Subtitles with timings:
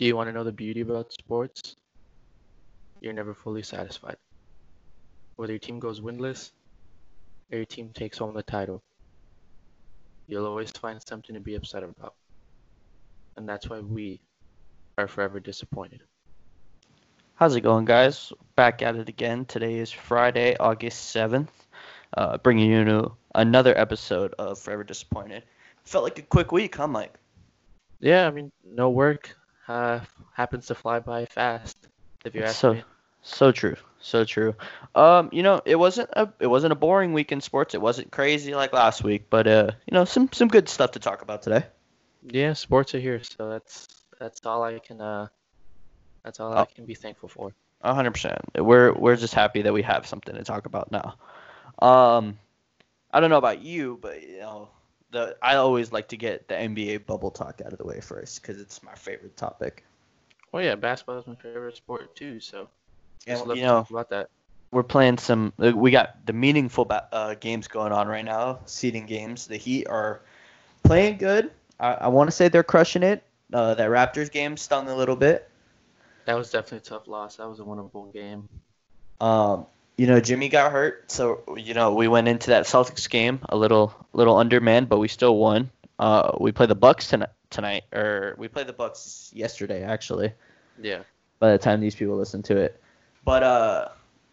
[0.00, 1.76] Do you want to know the beauty about sports?
[3.02, 4.16] You're never fully satisfied.
[5.36, 6.52] Whether your team goes winless
[7.52, 8.82] or your team takes home the title,
[10.26, 12.14] you'll always find something to be upset about.
[13.36, 14.22] And that's why we
[14.96, 16.00] are forever disappointed.
[17.34, 18.32] How's it going, guys?
[18.56, 19.44] Back at it again.
[19.44, 21.50] Today is Friday, August 7th,
[22.16, 25.42] uh, bringing you another episode of Forever Disappointed.
[25.84, 27.18] Felt like a quick week, huh, Mike?
[28.00, 29.36] Yeah, I mean, no work
[29.70, 30.00] uh,
[30.34, 31.76] happens to fly by fast,
[32.24, 32.82] if you ask So, me.
[33.22, 34.54] so true, so true.
[34.94, 37.74] Um, you know, it wasn't a it wasn't a boring week in sports.
[37.74, 40.98] It wasn't crazy like last week, but uh, you know, some some good stuff to
[41.00, 41.64] talk about today.
[42.22, 43.88] Yeah, sports are here, so that's
[44.18, 45.28] that's all I can uh,
[46.24, 46.62] that's all Oh.
[46.62, 47.52] I can be thankful for.
[47.82, 48.38] Hundred percent.
[48.56, 51.14] We're we're just happy that we have something to talk about now.
[51.80, 52.38] Um,
[53.10, 54.68] I don't know about you, but you know,
[55.10, 58.42] the I always like to get the NBA bubble talk out of the way first
[58.42, 59.84] because it's my favorite topic.
[60.52, 62.68] Well, yeah, basketball is my favorite sport too, so
[63.26, 64.30] just love you to know, talk about that.
[64.70, 65.52] we're playing some.
[65.58, 69.46] uh, We got the meaningful uh, games going on right now, seeding games.
[69.46, 70.22] The Heat are
[70.82, 71.50] playing good.
[71.78, 73.22] I, I want to say they're crushing it.
[73.52, 75.48] Uh, that Raptors game stung a little bit.
[76.26, 77.36] That was definitely a tough loss.
[77.36, 78.48] That was a winnable game.
[79.20, 79.66] Um,
[80.00, 83.56] you know, Jimmy got hurt, so you know we went into that Celtics game a
[83.56, 85.70] little little undermanned, but we still won.
[85.98, 90.32] Uh, we play the Bucks tonight, tonight, or we played the Bucks yesterday actually.
[90.80, 91.02] Yeah,
[91.38, 92.80] By the time these people listen to it,
[93.26, 93.88] but uh,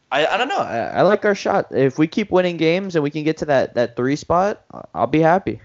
[0.10, 0.60] I, I don't know.
[0.60, 1.68] I, I like our shot.
[1.72, 5.06] If we keep winning games and we can get to that that three spot, I'll
[5.06, 5.60] be happy.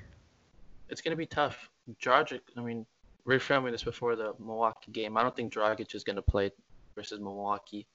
[0.89, 1.71] it's gonna be tough.
[2.01, 2.87] Dragic, I mean,
[3.25, 5.17] we were filming this before the Milwaukee game.
[5.17, 6.51] I don't think Dragic is gonna play
[6.97, 7.87] versus Milwaukee.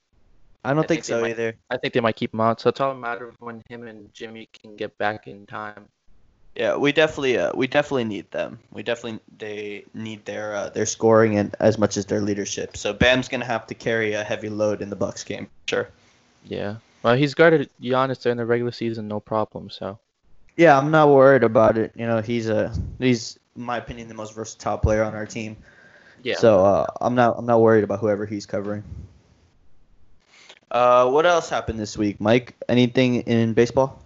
[0.64, 1.54] I don't I think, think so might- either.
[1.70, 3.86] I think they might keep him out, so it's all a matter of when him
[3.86, 5.86] and Jimmy can get back in time.
[6.54, 8.58] Yeah, we definitely uh, we definitely need them.
[8.72, 12.76] We definitely they need their uh, their scoring and as much as their leadership.
[12.76, 15.48] So Bam's gonna have to carry a heavy load in the Bucks game.
[15.66, 15.88] Sure.
[16.44, 16.76] Yeah.
[17.04, 19.70] Well, he's guarded Giannis during the regular season, no problem.
[19.70, 20.00] So
[20.56, 21.92] Yeah, I'm not worried about it.
[21.94, 25.56] You know, he's a he's in my opinion the most versatile player on our team.
[26.24, 26.38] yeah.
[26.38, 28.82] So uh, I'm not I'm not worried about whoever he's covering.
[30.70, 32.54] Uh, what else happened this week, Mike?
[32.68, 34.02] Anything in baseball?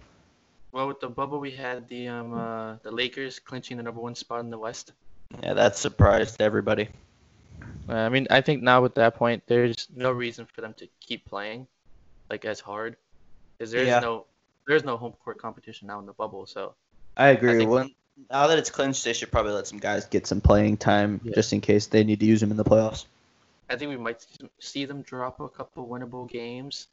[0.71, 4.15] Well, with the bubble, we had the um uh, the Lakers clinching the number one
[4.15, 4.93] spot in the West.
[5.41, 6.89] Yeah, that surprised everybody.
[7.89, 10.87] Uh, I mean, I think now at that point, there's no reason for them to
[10.99, 11.67] keep playing
[12.29, 12.95] like as hard,
[13.57, 13.99] because there's Yeah.
[13.99, 14.25] no
[14.67, 16.45] there's no home court competition now in the bubble.
[16.45, 16.75] So
[17.17, 17.57] I agree.
[17.59, 17.95] think- when
[18.31, 21.33] now that it's clinched, they should probably let some guys get some playing time Yeah.
[21.35, 23.05] just in case they need to use them in the playoffs.
[23.69, 24.25] I think we might
[24.59, 26.87] see them drop a couple winnable games,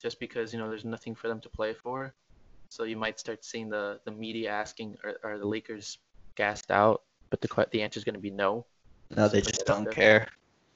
[0.00, 2.14] just because you know there's nothing for them to play for.
[2.68, 5.98] So you might start seeing the the media asking, are, are the Lakers
[6.36, 7.02] gassed out?
[7.30, 8.64] But the the answer is going to be no.
[9.14, 9.92] No, they Put just don't there.
[9.92, 10.28] care.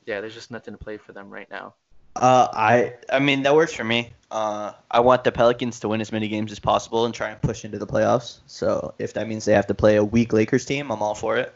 [0.04, 1.74] Yeah, there's just nothing to play for them right now.
[2.16, 4.12] Uh, I I mean that works for me.
[4.30, 7.40] Uh, I want the Pelicans to win as many games as possible and try and
[7.40, 8.38] push into the playoffs.
[8.46, 11.36] So if that means they have to play a weak Lakers team, I'm all for
[11.36, 11.54] it.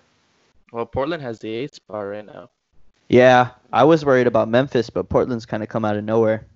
[0.72, 2.50] Well, Portland has the eighth spot right now.
[3.10, 6.46] Yeah, I was worried about Memphis, but Portland's kind of come out of nowhere.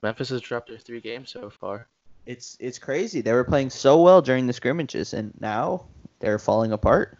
[0.00, 1.88] Memphis has dropped their three games so far.
[2.24, 3.20] It's it's crazy.
[3.20, 5.86] They were playing so well during the scrimmages, and now
[6.20, 7.18] they're falling apart.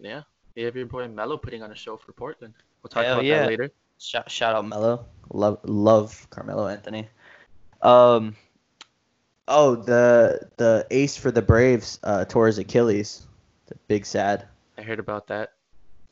[0.00, 0.22] Yeah.
[0.54, 2.54] You have your boy Melo putting on a show for Portland.
[2.82, 3.40] We'll talk Hell about yeah.
[3.40, 3.70] that later.
[3.98, 5.04] Shout, shout out Melo.
[5.30, 7.08] Love love Carmelo Anthony.
[7.82, 8.34] Um.
[9.46, 13.26] Oh, the the ace for the Braves uh, tore his Achilles.
[13.66, 14.46] The big sad.
[14.78, 15.52] I heard about that.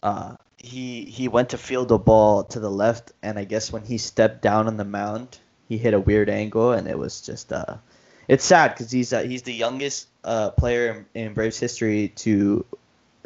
[0.03, 3.85] Uh, he he went to field the ball to the left, and I guess when
[3.85, 5.39] he stepped down on the mound,
[5.69, 7.77] he hit a weird angle, and it was just uh,
[8.29, 12.65] it's sad because he's uh, he's the youngest uh, player in, in Braves history to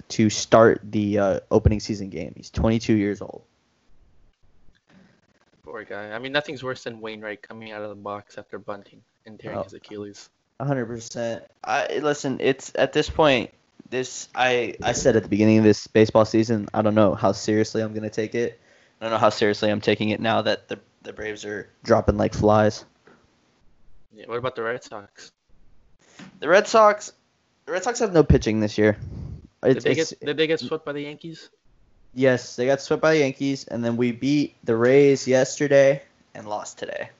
[0.09, 2.32] to start the uh, opening season game.
[2.37, 3.43] He's 22 years old.
[5.65, 6.12] Poor guy.
[6.12, 9.59] I mean, nothing's worse than Wainwright coming out of the box after bunting and tearing
[9.59, 9.62] Oh.
[9.65, 10.31] his Achilles.
[10.60, 11.44] hundred percent.
[11.62, 12.38] I listen.
[12.41, 13.50] It's at this point.
[13.91, 16.68] This I I said at the beginning of this baseball season.
[16.74, 18.60] I don't know how seriously I'm gonna take it.
[19.01, 22.16] I don't know how seriously I'm taking it now that the the Braves are dropping
[22.18, 22.84] like flies.
[24.13, 24.27] Yeah.
[24.27, 25.33] What about the Red Sox?
[26.41, 27.13] The Red Sox.
[27.66, 28.98] The Red Sox have no pitching this year.
[29.72, 31.51] Did It's, they it's, get did they get swept by the Yankees?
[32.15, 36.03] yes, they got swept by the Yankees, and then we beat the Rays yesterday
[36.34, 37.10] and lost today.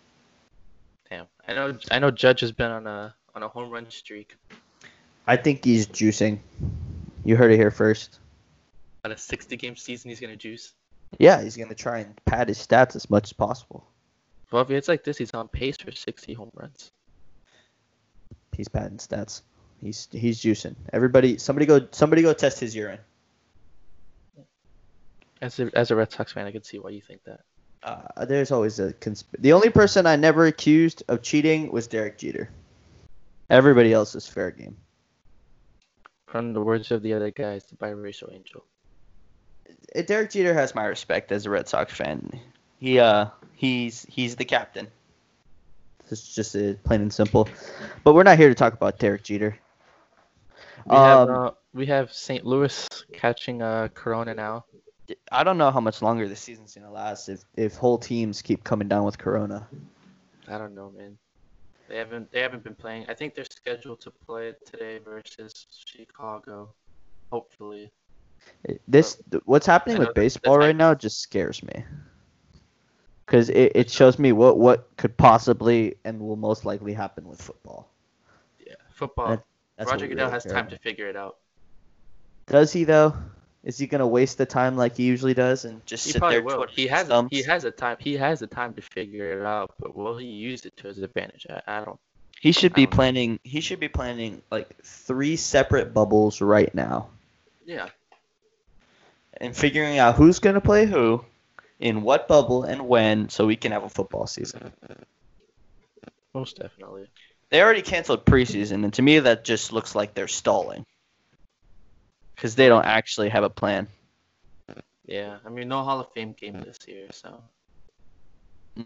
[1.11, 1.27] Damn.
[1.47, 4.37] I know I know Judge has been on a on a home run streak.
[5.29, 6.39] I think he's juicing.
[7.23, 8.19] You heard it here first.
[9.05, 10.73] On a 60 game season, he's gonna juice.
[11.19, 13.87] Yeah, he's gonna try and pad his stats as much as possible.
[14.51, 16.93] Well, if it's like this, he's on pace for 60 home runs.
[18.57, 19.43] He's padding stats.
[19.83, 20.75] He's he's juicing.
[20.95, 22.99] Everybody, somebody go, somebody go test his urine.
[25.43, 27.41] As a as a Red Sox fan, I can see why you think that.
[27.83, 32.17] Uh, there's always a consp- the only person I never accused of cheating was Derek
[32.17, 32.49] Jeter.
[33.51, 34.77] Everybody else is fair game.
[36.31, 38.65] From the words of the other guys, the biracial angel.
[39.97, 42.39] Uh, Derek Jeter has my respect as a Red Sox fan.
[42.81, 44.89] He uh he's he's the captain.
[46.11, 47.49] It's just uh, plain and simple.
[48.05, 49.59] But we're not here to talk about Derek Jeter.
[50.87, 52.45] We have Um, uh, we have St.
[52.45, 54.65] Louis catching uh Corona now.
[55.33, 58.65] I don't know how much longer this season's gonna last if if whole teams keep
[58.65, 59.67] coming down with Corona.
[60.47, 61.19] I don't know, man.
[61.89, 63.07] They haven't they haven't been playing.
[63.09, 66.75] I think they're scheduled to play today versus Chicago.
[67.33, 67.91] Hopefully.
[68.87, 71.85] This what's happening with baseball right now just scares me.
[73.27, 77.41] Cause it, it shows me what what could possibly and will most likely happen with
[77.41, 77.91] football.
[78.65, 78.75] Yeah.
[78.91, 79.29] Football.
[79.29, 79.45] That-
[79.87, 81.37] Roger Goodell really has time to figure it out.
[82.47, 83.15] Does he though?
[83.65, 86.37] Is he gonna waste the time like he usually does and just He sit probably
[86.37, 86.45] there?
[86.45, 86.67] will.
[86.71, 87.29] He has a, thumbs?
[87.33, 90.27] he has a time he has the time to figure it out, but will he
[90.27, 91.47] use it to his advantage?
[91.51, 91.99] I, I don't.
[92.41, 92.97] He should be don't know.
[92.97, 93.41] planning.
[93.43, 97.09] He should be planning like three separate bubbles right now,
[97.67, 97.89] Yeah.
[99.39, 101.25] and figuring out who's gonna play who,
[101.81, 104.73] in what bubble and when, so we can have a football season.
[106.33, 107.09] Most definitely.
[107.51, 110.87] They already canceled preseason, and to me that just looks like they're stalling,
[112.39, 113.89] because they don't actually have a plan.
[115.07, 115.39] Yeah.
[115.45, 117.43] I mean, no Hall of Fame game this year, so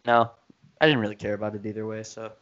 [0.06, 0.30] No,
[0.80, 2.02] I didn't really care about it either way.
[2.02, 2.32] So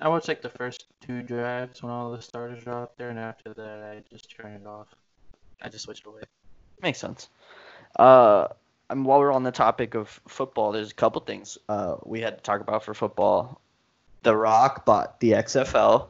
[0.00, 3.20] I watched like the first two drives when all the starters are out there, and
[3.20, 4.88] after that, I just turned it off.
[5.62, 6.22] I just switched away.
[6.82, 7.28] makes sense.
[7.96, 8.48] Uh,
[8.90, 12.20] I mean, while we're on the topic of football, there's a couple things uh we
[12.20, 13.60] had to talk about for football.
[14.24, 16.08] The Rock bought the XFL.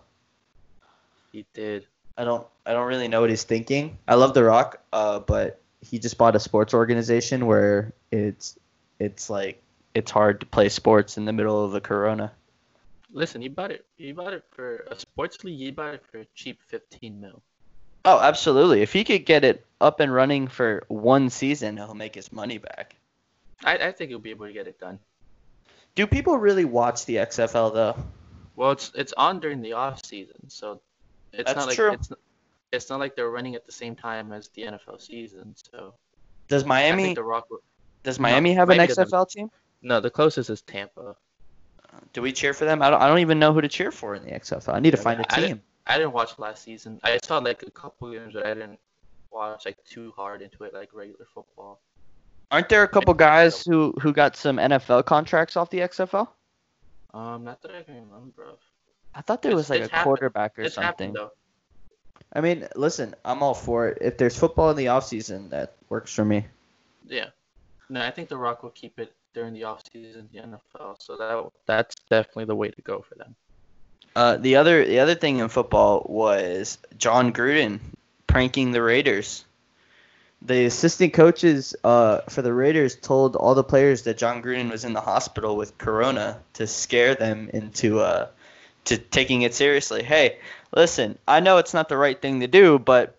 [1.33, 1.87] He did.
[2.17, 3.97] I don't I don't really know what he's thinking.
[4.07, 8.59] I love The Rock, uh, but he just bought a sports organization where it's
[8.99, 9.63] it's like
[9.95, 12.31] it's hard to play sports in the middle of the corona.
[13.11, 13.87] Listen, he bought it.
[13.97, 15.59] He bought it for a sports league.
[15.59, 17.43] He bought it for a cheap 15 mil.
[18.05, 18.83] Oh, absolutely.
[18.83, 22.59] If he could get it up and running for one season, he'll make his money
[22.59, 22.97] back.
[23.65, 24.99] I, I think he'll be able to get it done.
[25.95, 27.97] Do people really watch the XFL though?
[28.57, 30.83] Well, it's it's on during the off season, so
[31.33, 31.93] it's That's not like true.
[31.93, 32.11] it's
[32.73, 35.55] it's not like they're running at the same time as the NFL season.
[35.73, 35.95] So
[36.49, 37.47] Does I Miami think the Rock.
[38.03, 39.09] Does no, Miami have an Miami doesn't.
[39.11, 39.51] XFL team?
[39.83, 41.17] no, the closest is Tampa.
[42.13, 42.83] Do we cheer for them?
[42.83, 44.75] I don't, I don't even know who to cheer for in the XFL.
[44.75, 45.63] I need to find a I didn't- team.
[45.87, 47.01] I didn't watch last season.
[47.03, 48.79] I saw like a couple games, but I didn't
[49.33, 51.81] watch like too hard into it like regular football.
[52.51, 56.29] Aren't there a couple guys who, who got some NFL contracts off the XFL?
[57.15, 58.57] Um, not that I can remember.
[59.15, 60.05] I thought there It's- was like a happened.
[60.05, 60.87] quarterback or It's something.
[60.87, 61.31] happened though.
[62.33, 63.99] I mean, listen, I'm all for it.
[64.01, 66.47] If there's football in the off season, that works for me.
[67.07, 67.27] Yeah.
[67.89, 70.97] No, I think the Rock will keep it during the off season, the NFL.
[71.01, 73.35] So that that's definitely the way to go for them.
[74.15, 77.81] Uh, the other the other thing in football was Jon Gruden
[78.27, 79.45] pranking the Raiders.
[80.43, 84.85] The assistant coaches uh, for the Raiders told all the players that Jon Gruden was
[84.85, 88.29] in the hospital with corona to scare them into uh,
[88.85, 90.03] to taking it seriously.
[90.03, 90.39] Hey,
[90.75, 93.17] listen, I know it's not the right thing to do, but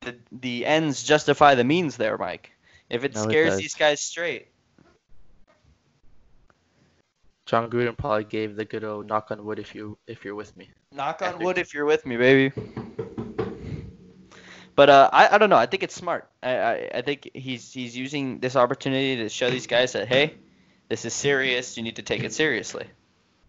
[0.00, 2.52] the the ends justify the means there, Mike.
[2.88, 3.58] If it No, scares does.
[3.58, 4.48] these guys straight,
[7.46, 10.56] Jon Gruden probably gave the good old knock on wood if you if you're with
[10.56, 10.68] me.
[10.92, 12.52] Knock on After- wood if you're with me, baby.
[14.74, 15.56] But uh, I, I don't know.
[15.56, 16.28] I think it's smart.
[16.40, 20.34] I, I, I think he's he's using this opportunity to show these guys that hey,
[20.88, 21.76] this is serious.
[21.76, 22.86] You need to take it seriously.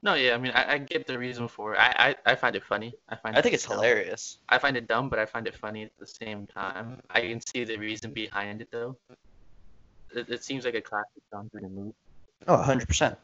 [0.02, 1.78] No, yeah, I mean I, I get the reason for it.
[1.78, 2.94] I, I, I find it funny.
[3.10, 3.78] I find I think it's dumb.
[3.78, 4.38] hilarious.
[4.48, 7.02] I find it dumb, but I find it funny at the same time.
[7.10, 8.98] I can see the reason behind it though.
[10.16, 11.94] It, it seems like a classic Jon Gruden move.
[12.48, 13.18] Oh, 100 percent.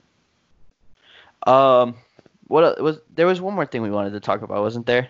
[1.47, 1.95] Um,
[2.47, 5.09] what was there was one more thing we wanted to talk about, wasn't there?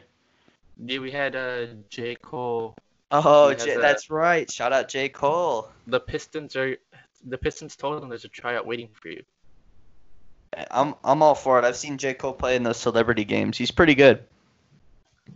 [0.78, 2.76] Yeah, we had uh J Cole.
[3.12, 4.50] Oh, J- a- that's right.
[4.52, 5.70] Shout out J Cole.
[5.88, 6.78] The Pistons are
[7.26, 9.24] the Pistons told him there's a tryout waiting for you.
[10.72, 11.66] I'm I'm all for it.
[11.66, 13.58] I've seen J Cole play in those celebrity games.
[13.58, 14.24] He's pretty good.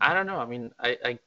[0.02, 0.38] I don't know.
[0.38, 1.20] I mean, I, I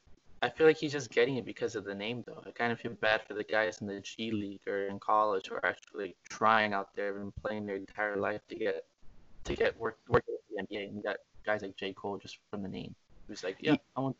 [0.43, 2.43] I feel like he's just getting it because of the name, though.
[2.47, 5.49] I kind of feel bad for the guys in the G League or in college
[5.49, 8.85] who are actually trying out there and playing their entire life to get
[9.45, 10.89] to get work work at the NBA.
[10.89, 12.95] And you got guys like J Cole just from the name,
[13.29, 14.17] who's like, yeah, I want.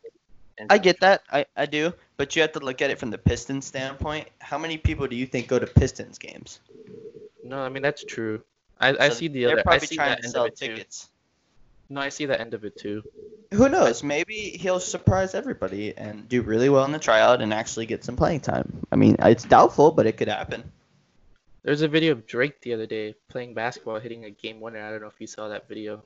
[0.69, 1.23] I get that.
[1.31, 1.93] I, I do.
[2.15, 4.29] But you have to look at it from the Pistons standpoint.
[4.39, 6.59] How many people do you think go to Pistons games?
[7.43, 8.43] No, I mean that's true.
[8.79, 9.59] I, I So see the They're other.
[9.59, 10.67] I probably see trying that to end sell of it too.
[10.67, 11.09] tickets.
[11.89, 13.03] No, I see the end of it too.
[13.53, 14.03] Who knows?
[14.03, 18.15] Maybe he'll surprise everybody and do really well in the tryout and actually get some
[18.15, 18.85] playing time.
[18.91, 20.71] I mean, it's doubtful, but it could happen.
[21.63, 24.81] There's a video of Drake the other day playing basketball, hitting a game winner.
[24.81, 26.03] I don't know if you saw that video.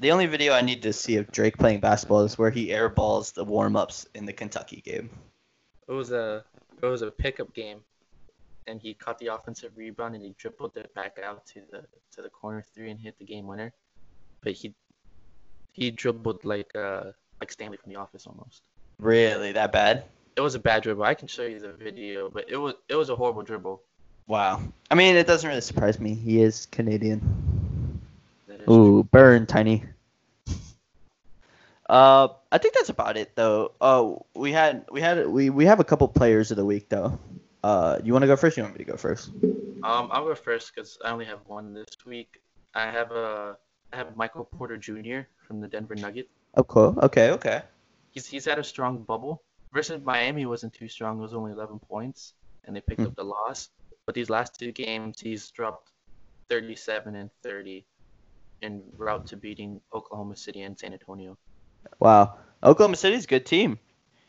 [0.00, 3.32] The only video I need to see of Drake playing basketball is where he airballs
[3.34, 5.10] the warm ups in the Kentucky game.
[5.86, 6.44] It was a
[6.82, 7.80] it was a pickup game,
[8.66, 12.22] and he caught the offensive rebound and he dribbled it back out to the to
[12.22, 13.72] the corner three and hit the game winner.
[14.42, 14.74] But he
[15.72, 18.62] he dribbled like uh like Stanley from The Office almost.
[18.98, 20.04] Really, that bad?
[20.36, 21.04] It was a bad dribble.
[21.04, 23.82] I can show you the video, but it was it was a horrible dribble.
[24.26, 24.62] Wow.
[24.90, 26.14] I mean, it doesn't really surprise me.
[26.14, 28.00] He is Canadian.
[28.48, 28.74] Is true.
[28.74, 29.84] Ooh, burn, tiny.
[31.86, 33.72] Uh, I think that's about it though.
[33.78, 37.18] Oh, we had we had we we have a couple players of the week though.
[37.64, 38.58] Uh, you want to go first?
[38.58, 39.30] Or you want me to go first?
[39.82, 42.42] Um, I'll go first because I only have one this week.
[42.74, 43.56] I have a
[43.90, 45.20] I have Michael Porter Jr.
[45.48, 46.28] from the Denver Nuggets.
[46.58, 46.94] Oh, cool.
[47.02, 47.62] Okay, okay.
[48.10, 49.42] He's he's had a strong bubble.
[49.72, 51.18] Versus Miami wasn't too strong.
[51.18, 53.06] It was only 11 points, and they picked Hmm.
[53.06, 53.70] up the loss.
[54.04, 55.90] But these last two games, he's dropped
[56.50, 57.86] 37 and 30,
[58.60, 61.38] en route to beating Oklahoma City and San Antonio.
[61.98, 62.34] Wow.
[62.62, 63.78] Oklahoma City's a good team.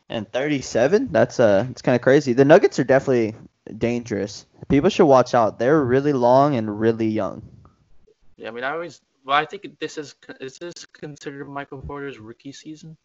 [0.10, 1.10] And 37?
[1.12, 2.34] That's uh it's kind of crazy.
[2.34, 3.36] The Nuggets are definitely
[3.78, 4.46] dangerous.
[4.70, 5.60] People should watch out.
[5.60, 7.42] They're really long and really young.
[8.38, 12.20] Yeah, I mean, I always well, I think this is is this considered Michael Porter's
[12.20, 12.98] rookie season?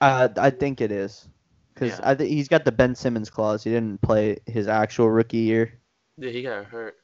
[0.00, 1.28] Uh I think it is.
[1.76, 2.00] Cuz Yeah.
[2.02, 3.64] I think he's got the Ben Simmons clause.
[3.64, 5.78] He didn't play his actual rookie year.
[6.18, 6.96] Yeah, he got hurt.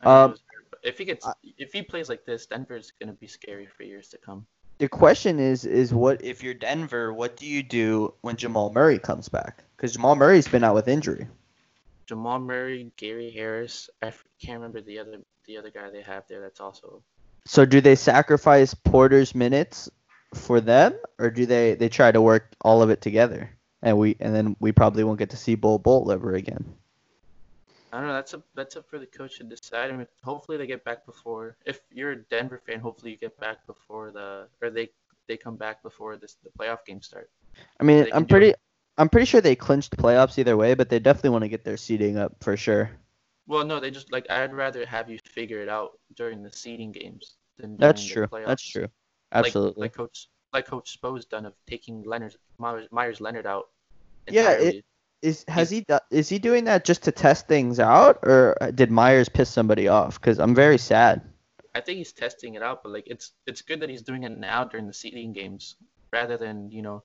[0.00, 1.26] I Um, hurt, if he gets
[1.58, 4.46] if he plays like this, Denver's gonna be scary for years to come.
[4.78, 8.98] The question is is what if you're Denver, what do you do when Jamal Murray
[8.98, 9.64] comes back?
[9.78, 11.28] Cuz Jamal Murray's been out with injury.
[12.06, 13.88] Jamal Murray, Gary Harris.
[14.02, 16.40] I can't remember the other the other guy they have there.
[16.40, 17.02] That's also
[17.46, 19.88] So do they sacrifice Porter's minutes
[20.34, 23.50] for them, or do they they try to work all of it together?
[23.82, 26.74] And we and then we probably won't get to see Bol Bol ever again.
[27.96, 28.14] I don't know.
[28.14, 29.90] That's up that's up for the coach to decide.
[29.90, 31.56] I mean, hopefully they get back before.
[31.64, 34.90] If you're a Denver fan, hopefully you get back before the or they
[35.28, 37.30] they come back before this the playoff games start.
[37.80, 38.52] I mean, I'm pretty
[38.98, 41.78] I'm pretty sure they clinched playoffs either way, but they definitely want to get their
[41.78, 42.90] seeding up for sure.
[43.46, 46.92] Well, no, they just like I'd rather have you figure it out during the seeding
[46.92, 48.26] games than That's true.
[48.30, 48.88] That's true.
[49.32, 49.80] Absolutely.
[49.80, 53.70] Like, Coach like Coach Spo's done of taking Leonard Meyers, Meyers Leonard out.
[54.28, 54.84] Yeah, it- entirely.
[55.26, 58.92] Is has he is he doing that just to test things out, or uh, did
[58.92, 60.20] Meyers piss somebody off?
[60.20, 61.20] Because I'm very sad.
[61.74, 64.38] I think he's testing it out, but like it's it's good that he's doing it
[64.38, 65.74] now during the seeding games
[66.12, 67.02] rather than you know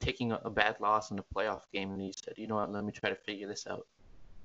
[0.00, 2.72] taking a, a bad loss in a playoff game and he said, you know what,
[2.72, 3.86] let me try to figure this out.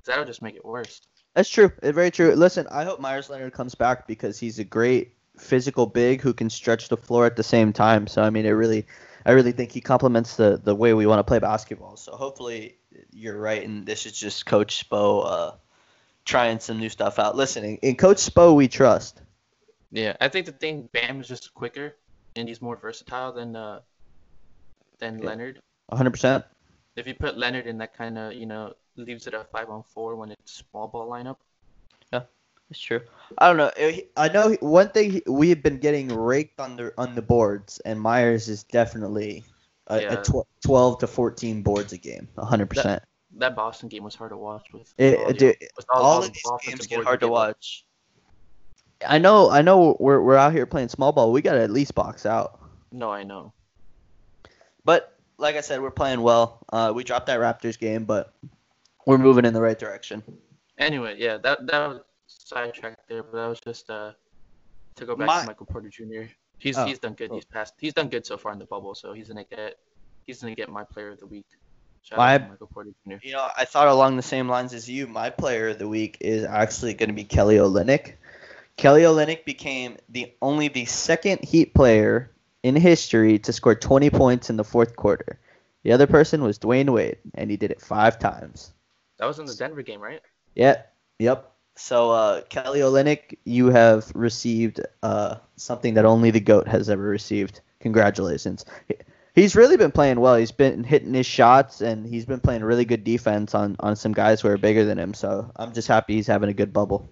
[0.05, 1.01] That'll just make it worse.
[1.33, 1.71] That's true.
[1.81, 2.33] It's very true.
[2.35, 6.49] Listen, I hope Meyers Leonard comes back because he's a great physical big who can
[6.49, 8.07] stretch the floor at the same time.
[8.07, 8.85] So I mean, it really,
[9.25, 11.95] I really think he complements the the way we want to play basketball.
[11.95, 12.77] So hopefully
[13.11, 15.51] you're right, and this is just Coach Spo uh,
[16.25, 17.35] trying some new stuff out.
[17.35, 19.21] Listen, in, Coach Spo we trust.
[19.91, 21.95] Yeah, I think the thing Bam is just quicker
[22.35, 23.81] and he's more versatile than uh
[24.99, 25.25] than Yeah.
[25.25, 25.61] Leonard.
[25.87, 26.11] 100.
[26.11, 26.45] percent
[26.95, 29.83] If you put Leonard in that kind of you know leaves it a five on
[29.83, 31.37] four when it's small ball lineup.
[32.11, 32.23] Yeah,
[32.69, 33.01] it's true.
[33.37, 33.71] I don't know.
[33.75, 37.99] Eh, I know one thing we've been getting raked on the on the boards, and
[37.99, 39.43] Meyers is definitely
[39.87, 40.13] a, Yeah.
[40.13, 42.27] a tw- 12 to 14 boards a game.
[42.35, 42.69] 100.
[42.69, 43.03] percent
[43.37, 44.93] That Boston game was hard to watch with.
[44.97, 47.47] It- all dude, with all the of these games get hard to they gave up.
[47.47, 47.85] watch.
[49.05, 49.97] I know, I know.
[49.99, 51.31] We're we're out here playing small ball.
[51.33, 52.59] We gotta at least box out.
[52.91, 53.51] No, I know.
[54.85, 56.65] But like I said, we're playing well.
[56.71, 58.33] Uh, we dropped that Raptors game, but
[59.05, 60.23] we're moving in the right direction.
[60.77, 64.13] Anyway, yeah, that that was sidetracked there, but that was just uh
[64.95, 66.23] to go back My- to Michael Porter Jr.
[66.59, 67.31] He's Oh, he's done good.
[67.31, 67.35] oh.
[67.35, 67.73] He's passed.
[67.79, 69.77] He's done good so far in the bubble, so he's gonna get
[70.25, 71.45] he's gonna get my player of the week.
[72.03, 73.15] Shout My- Michael Porter Jr.
[73.21, 75.07] You know, I thought along the same lines as you.
[75.07, 78.15] My player of the week is actually going to be Kelly Olynyk.
[78.75, 82.29] Kelly Olynyk became the only the second Heat player
[82.61, 85.39] in history to score 20 points in the fourth quarter.
[85.83, 88.73] The other person was Dwyane Wade, and he did it five times.
[89.17, 90.21] That was in the Denver game, right?
[90.55, 90.81] Yeah.
[91.19, 91.52] Yep.
[91.75, 97.03] So uh, Kelly Olynyk, you have received uh, something that only the goat has ever
[97.03, 97.61] received.
[97.79, 98.65] Congratulations.
[99.35, 100.35] He's really been playing well.
[100.35, 104.11] He's been hitting his shots, and he's been playing really good defense on, on some
[104.11, 105.15] guys who are bigger than him.
[105.15, 107.09] So I'm just happy he's having a good bubble.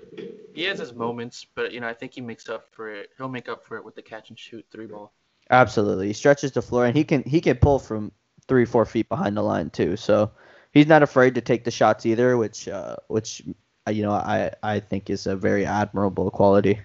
[0.54, 3.10] He has his moments, but you know I think he makes up for it.
[3.18, 5.14] He'll make up for it with the catch and shoot three ball.
[5.50, 8.12] Absolutely, he stretches the floor, and he can he can pull from
[8.48, 9.96] three four feet behind the line too.
[9.96, 10.32] So
[10.72, 13.42] he's not afraid to take the shots either, which uh, which
[13.90, 16.80] you know I I think is a very admirable quality.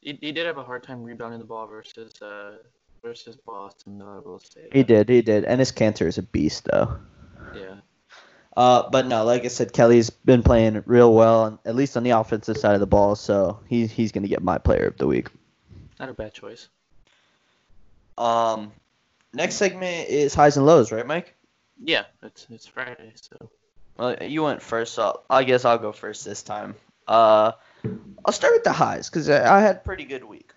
[0.00, 2.56] He, he did have a hard time rebounding the ball versus uh
[3.02, 4.68] versus Boston, though I will say.
[4.72, 6.98] He did, he did, and Enes Kanter is a beast though.
[7.54, 7.76] Yeah.
[8.56, 12.10] Uh, but no, like I said, Kelly's been playing real well, at least on the
[12.10, 13.14] offensive side of the ball.
[13.14, 15.28] So he's he's gonna get my player of the week.
[16.00, 16.68] Not a bad choice.
[18.18, 18.72] Um,
[19.34, 21.34] next segment is highs and lows, right, Mike?
[21.82, 23.50] Yeah, it's it's Friday, so
[23.98, 26.74] Well, you went first, so I guess I'll go first this time.
[27.08, 27.52] Uh,
[28.24, 30.52] I'll start with the highs because I had a pretty good week.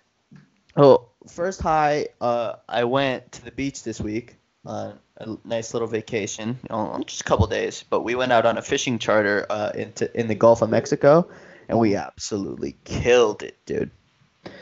[0.76, 5.88] Oh, first high, uh, I went to the beach this week on a nice little
[5.88, 7.84] vacation, you know, just a couple days.
[7.88, 11.28] But we went out on a fishing charter uh, into in the Gulf of Mexico,
[11.68, 13.90] and we absolutely killed it, dude.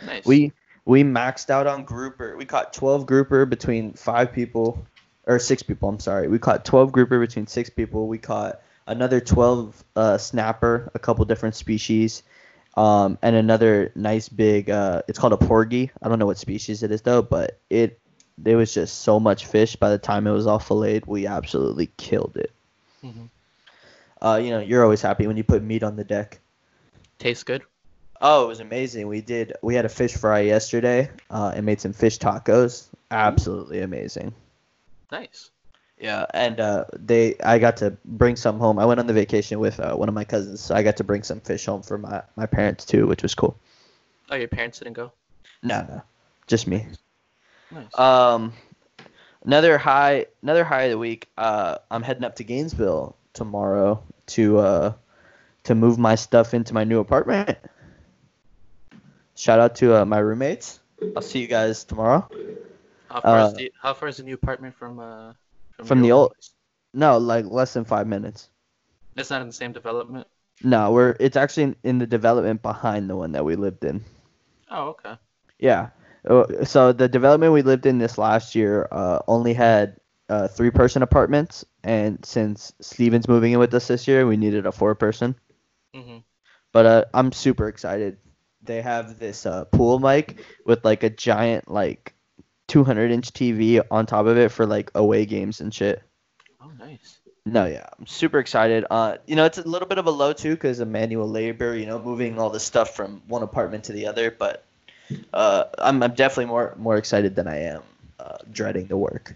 [0.04, 0.25] nice.
[0.25, 0.52] We
[0.85, 2.37] we maxed out on grouper.
[2.37, 4.87] We caught 12 grouper between five people,
[5.26, 5.88] or six people.
[5.88, 6.28] I'm sorry.
[6.28, 8.08] We caught 12 grouper between six people.
[8.08, 12.25] We caught another 12 uh, snapper, a couple different species,
[12.76, 14.71] um, and another nice big.
[14.71, 15.90] Uh, it's called a porgy.
[16.02, 18.00] I don't know what species it is though, but it
[18.37, 19.76] there was just so much fish.
[19.76, 22.52] By the time it was all filleted, we absolutely killed it.
[23.04, 23.28] Mhm.
[24.21, 26.40] Uh, you know, you're always happy when you put meat on the deck.
[27.18, 27.62] Tastes good.
[28.21, 29.07] Oh, it was amazing.
[29.07, 29.52] We did.
[29.62, 32.88] We had a fish fry yesterday, uh, and made some fish tacos.
[33.11, 34.35] Absolutely amazing.
[35.12, 35.50] Nice.
[36.00, 38.78] Yeah, and uh, they, I got to bring some home.
[38.78, 41.05] I went on the vacation with uh, one of my cousins, so I got to
[41.05, 43.59] bring some fish home for my my parents too, which was cool.
[44.31, 45.12] Oh, your parents didn't go.
[45.62, 46.02] No, no,
[46.47, 46.87] just me.
[47.73, 47.99] Nice.
[47.99, 48.52] Um,
[49.45, 51.28] another high, another high of the week.
[51.37, 54.93] Uh, I'm heading up to Gainesville tomorrow to uh,
[55.64, 57.59] to move my stuff into my new apartment.
[59.35, 60.78] Shout out to uh, my roommates.
[61.17, 62.28] I'll see you guys tomorrow.
[63.09, 65.33] how far uh, is the how far is the new apartment from uh
[65.85, 66.35] From the old-
[66.94, 68.50] No, like less than five minutes.
[69.16, 70.26] It's not in the same development.
[70.62, 74.04] No, we're it's actually in, in the development behind the one that we lived in.
[74.70, 75.14] Oh, okay.
[75.58, 75.90] Yeah.
[76.28, 79.97] Uh, So the development we lived in this last year uh, only had
[80.28, 84.66] uh, three person apartments, and since Steven's moving in with us this year, we needed
[84.66, 85.35] a four person.
[85.94, 86.23] Mhm.
[86.73, 88.18] But uh, I'm super excited.
[88.62, 92.14] They have this uh, pool mic with like a giant like
[92.68, 96.02] 200 inch TV on top of it for like away games and shit.
[96.61, 97.18] Oh, nice.
[97.44, 98.85] No, yeah, I'm super excited.
[98.90, 101.74] Uh, you know, it's a little bit of a low too because of manual labor.
[101.76, 104.31] You know, moving all the stuff from one apartment to the other.
[104.31, 104.64] But
[105.33, 107.83] uh, I'm, I'm definitely more more excited than I am
[108.20, 109.35] uh, dreading the work.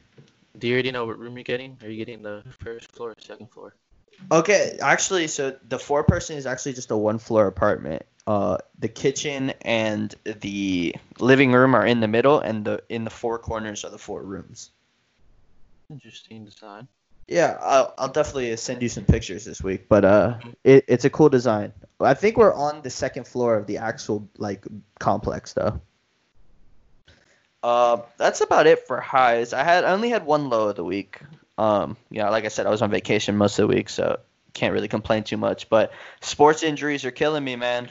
[0.59, 1.79] Do you already know what room you're getting?
[1.83, 3.75] Are you getting the first floor or second floor?
[4.31, 8.05] Okay, actually, so the four person is actually just a one floor apartment.
[8.27, 13.11] Uh, the kitchen and the living room are in the middle, and the in the
[13.11, 14.71] four corners are the four rooms.
[15.91, 16.89] Interesting design.
[17.29, 19.89] Yeah, I'll, I'll definitely send you some pictures this week.
[19.89, 21.73] But uh, it, it's a cool design.
[22.01, 24.65] I think we're on the second floor of the actual like
[24.99, 25.81] complex though.
[27.63, 29.53] Uh, that's about it for highs.
[29.53, 31.21] I had I only had one low of the week.
[31.59, 34.21] Um, you know, like I said, I was on vacation most of the week, so
[34.53, 35.69] can't really complain too much.
[35.69, 37.91] But sports injuries are killing me, man.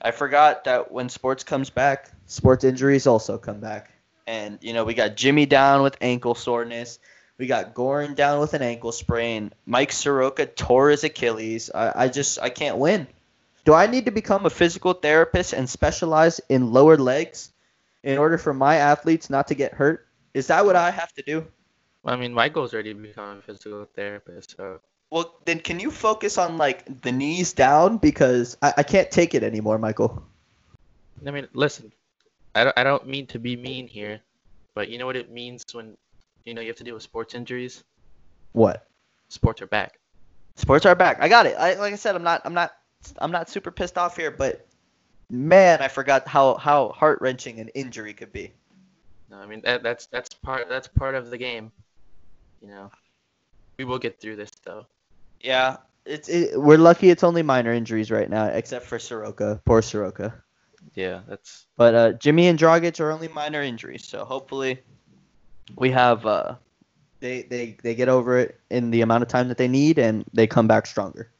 [0.00, 3.90] I forgot that when sports comes back, sports injuries also come back.
[4.26, 6.98] And you know, we got Jimmy down with ankle soreness.
[7.36, 9.52] We got Goran down with an ankle sprain.
[9.66, 11.70] Mike Soroka tore his Achilles.
[11.74, 13.06] I, I just I can't win.
[13.64, 17.50] Do I need to become a physical therapist and specialize in lower legs
[18.02, 20.06] in order for my athletes not to get hurt?
[20.34, 21.46] Is that what I have to do?
[22.04, 24.78] Well, I mean, my already become a physical therapist, so
[25.10, 29.34] Well, then can you focus on like the knees down because I, I can't take
[29.34, 30.22] it anymore, Michael.
[31.26, 31.90] I mean, listen,
[32.54, 34.20] I don't, I don't mean to be mean here,
[34.74, 35.96] but you know what it means when,
[36.44, 37.82] you know, you have to deal with sports injuries?
[38.52, 38.86] What?
[39.30, 39.98] Sports are back.
[40.56, 41.16] Sports are back.
[41.20, 41.56] I got it.
[41.58, 42.72] I, like I said, I'm not I'm not
[43.18, 44.66] I'm not super pissed off here, but
[45.30, 48.52] man, I forgot how how heart wrenching an injury could be.
[49.30, 51.72] No, I mean, that, that's that's part that's part of the game.
[52.64, 52.90] You know,
[53.78, 54.86] we will get through this though.
[55.42, 59.60] Yeah, it's it, we're lucky it's only minor injuries right now, except for Soroka.
[59.66, 60.42] Poor Soroka.
[60.94, 64.80] Yeah, that's But uh, Jimmy and Dragic are only minor injuries, so hopefully
[65.76, 66.54] we have uh,
[67.20, 70.24] they they they get over it in the amount of time that they need, and
[70.32, 71.30] they come back stronger.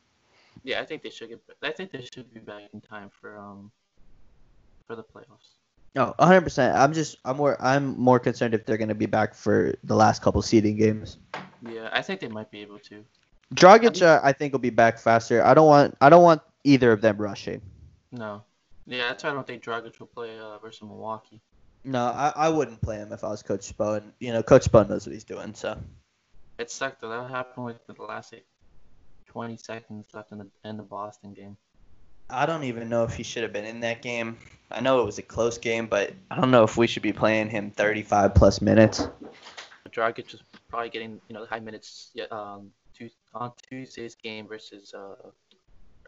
[0.63, 0.81] yeah.
[0.81, 1.41] I think they should get.
[1.63, 3.73] I think they should be back in time for um
[4.87, 5.64] for the playoffs.
[5.95, 6.41] No, 100.
[6.41, 9.95] percent I'm just I'm more I'm more concerned if they're gonna be back for the
[9.95, 11.19] last couple seeding games.
[11.63, 13.05] Yeah, I think they might be able to.
[13.55, 15.43] Dragic, uh, I think will be back faster.
[15.45, 17.63] I don't want I don't want either of them rushing.
[18.11, 18.43] No.
[18.87, 21.41] Yeah, that's why I don't think Dragic will play uh, versus Milwaukee.
[21.85, 24.71] No, I, I wouldn't play him if I was Coach Spo, and you know Coach
[24.71, 25.55] Spo knows what he's doing.
[25.55, 25.79] So
[26.59, 27.11] It sucked though.
[27.11, 28.47] That happened with the last like
[29.27, 31.57] 20 seconds left in the in the Boston game.
[32.31, 34.39] I don't even know if he should have been in that game.
[34.71, 37.13] I know it was a close game, but I don't know if we should be
[37.13, 39.09] playing him 35 plus minutes.
[39.91, 42.71] Dragic is probably getting you know the high minutes um
[43.35, 45.15] on Tuesday's game versus uh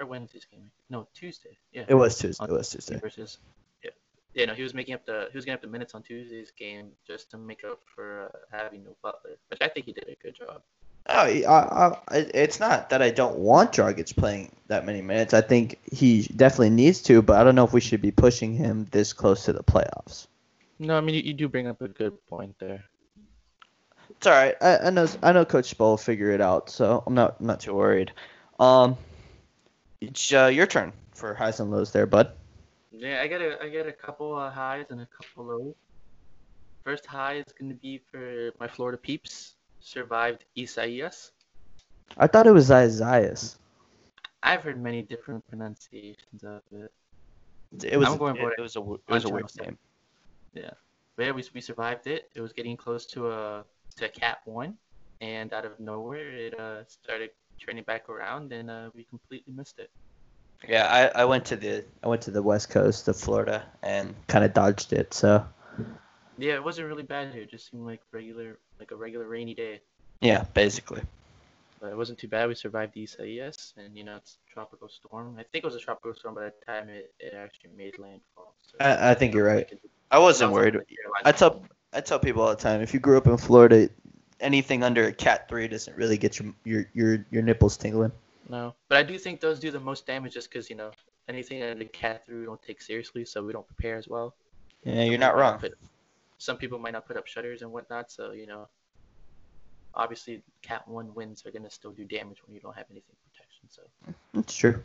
[0.00, 0.70] or Wednesday's game.
[0.90, 1.56] No, Tuesday.
[1.72, 1.84] Yeah.
[1.88, 2.44] It was Tuesday.
[2.44, 2.98] on It was Tuesday.
[2.98, 3.38] versus
[3.82, 3.90] yeah.
[4.34, 6.50] Yeah, no, he was making up the he was getting up the minutes on Tuesday's
[6.50, 10.08] game just to make up for uh, having no Butler, which I think he did
[10.08, 10.62] a good job.
[11.08, 15.34] Oh, I, I, I- it's not that I don't want Dragic playing that many minutes.
[15.34, 18.54] I think he definitely needs to, but I don't know if we should be pushing
[18.54, 20.26] him this close to the playoffs.
[20.78, 22.84] No, I mean you, you do bring up a good point there.
[24.10, 24.54] It's all right.
[24.60, 27.46] I, I know I know Coach Spo will figure it out, so I'm not I'm
[27.46, 28.12] not too worried.
[28.58, 28.96] Um,
[30.00, 32.32] it's uh, your turn for highs and lows there, bud.
[32.92, 35.74] Yeah, I got a I got a couple uh, highs and a couple lows.
[36.84, 39.55] First high is gonna be for my Florida peeps.
[39.86, 41.30] Survived Isaias.
[42.18, 43.56] I thought it was Isaias.
[44.42, 46.90] I've heard many different pronunciations of it.
[47.84, 49.78] It was I'm going it, for it was a it was a weird name.
[50.54, 50.74] But
[51.18, 52.30] yeah, we, we survived it.
[52.34, 53.64] It was getting close to a
[53.98, 54.74] to cat one,
[55.20, 57.30] and out of nowhere, it uh started
[57.64, 59.90] turning back around, and uh, we completely missed it.
[60.68, 64.16] Yeah, I, I went to the I went to the west coast of Florida and
[64.26, 65.14] kind of dodged it.
[65.14, 65.46] So
[66.38, 67.42] Yeah, it wasn't really bad here.
[67.42, 69.80] It just seemed like regular, like a regular rainy day.
[70.20, 71.02] yeah, basically.
[71.80, 72.48] But it wasn't too bad.
[72.48, 75.36] We survived the Isaias, and you know it's a tropical storm.
[75.38, 78.54] I think it was a tropical storm by the time it, it actually made landfall.
[78.62, 79.68] So I, I think you're right.
[80.10, 80.74] I wasn't sounds worried.
[80.74, 80.96] like the
[81.28, 81.62] I tell.
[81.92, 83.88] I tell people all the time if you grew up in Florida,
[84.40, 88.12] anything under a cat three doesn't really get your your your, your nipples tingling.
[88.48, 90.92] No, but I do think those do the most damage just because you know
[91.28, 94.34] anything under cat three we don't take seriously, so we don't prepare as well.
[94.84, 95.58] Yeah, you're not wrong.
[95.58, 95.76] put-
[96.38, 98.68] some people might not put up shutters and whatnot, so you know.
[99.94, 103.64] Obviously, Cat One winds are gonna still do damage when you don't have anything protection.
[103.68, 103.82] So,
[104.34, 104.82] that's true.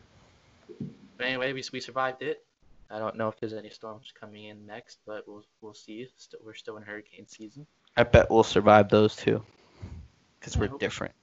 [1.17, 2.45] but anyway, we we survived it.
[2.89, 6.07] I don't know if there's any storms coming in next, but we'll we'll see.
[6.17, 7.65] Still, we're still in hurricane season.
[7.97, 9.43] I bet we'll survive those too,
[10.39, 11.13] Because I we're different.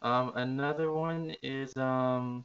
[0.00, 2.44] Um, another one is um,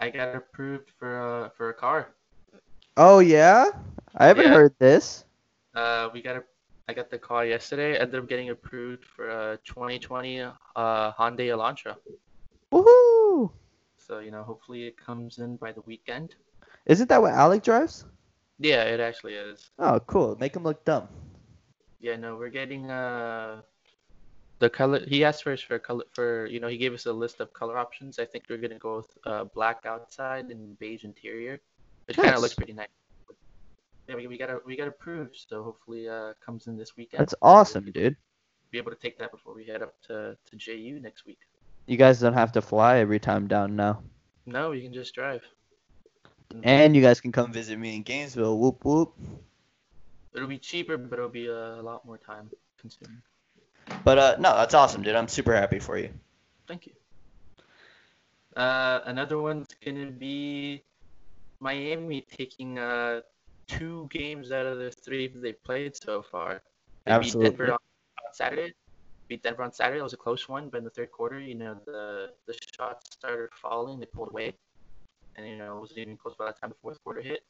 [0.00, 2.14] I got approved for uh for a car.
[2.96, 3.70] Oh yeah?
[4.18, 4.54] I haven't Yeah.
[4.54, 5.24] heard this.
[5.74, 6.42] Uh, we got a,
[6.88, 7.96] I got the car yesterday.
[7.96, 10.52] Ended up getting approved for a 2020 uh
[11.12, 11.94] Hyundai Elantra.
[12.72, 13.50] Woohoo!
[13.96, 16.34] So you know, hopefully it comes in by the weekend.
[16.86, 18.06] Isn't that what Alec drives?
[18.58, 19.70] Yeah, it actually is.
[19.78, 20.36] Oh, cool.
[20.40, 21.06] Make him look dumb.
[22.00, 23.62] Yeah, no, we're getting uh
[24.58, 25.00] the color.
[25.06, 27.52] He asked for us for color for you know he gave us a list of
[27.52, 28.18] color options.
[28.18, 31.60] I think we're gonna go with uh black outside and beige interior,
[32.06, 32.88] which kind of looks pretty nice.
[34.08, 37.20] Yeah, we, we got a, we got approved, so hopefully uh comes in this weekend.
[37.20, 38.16] That's awesome, dude.
[38.70, 41.38] Be able to take that before we head up to to JU next week.
[41.86, 44.02] You guys don't have to fly every time down now.
[44.46, 45.42] No, you can just drive.
[46.62, 48.58] And you guys can come visit me in Gainesville.
[48.58, 49.14] Whoop whoop.
[50.34, 52.48] It'll be cheaper, but it'll be a lot more time
[52.80, 53.20] consuming.
[54.04, 55.16] But uh no, that's awesome, dude.
[55.16, 56.10] I'm super happy for you.
[56.66, 56.92] Thank you.
[58.56, 60.82] Uh, another one's gonna be
[61.60, 63.20] Miami taking uh
[63.68, 66.62] two games out of the three they've played so far.
[67.04, 67.50] They Absolutely.
[67.50, 67.78] beat Denver on,
[68.26, 68.72] on Saturday.
[69.28, 70.00] Beat Denver on Saturday.
[70.00, 73.14] It was a close one, but in the third quarter, you know, the the shots
[73.14, 74.00] started falling.
[74.00, 74.54] They pulled away,
[75.36, 77.44] and you know, it wasn't even close by the time the fourth quarter hit.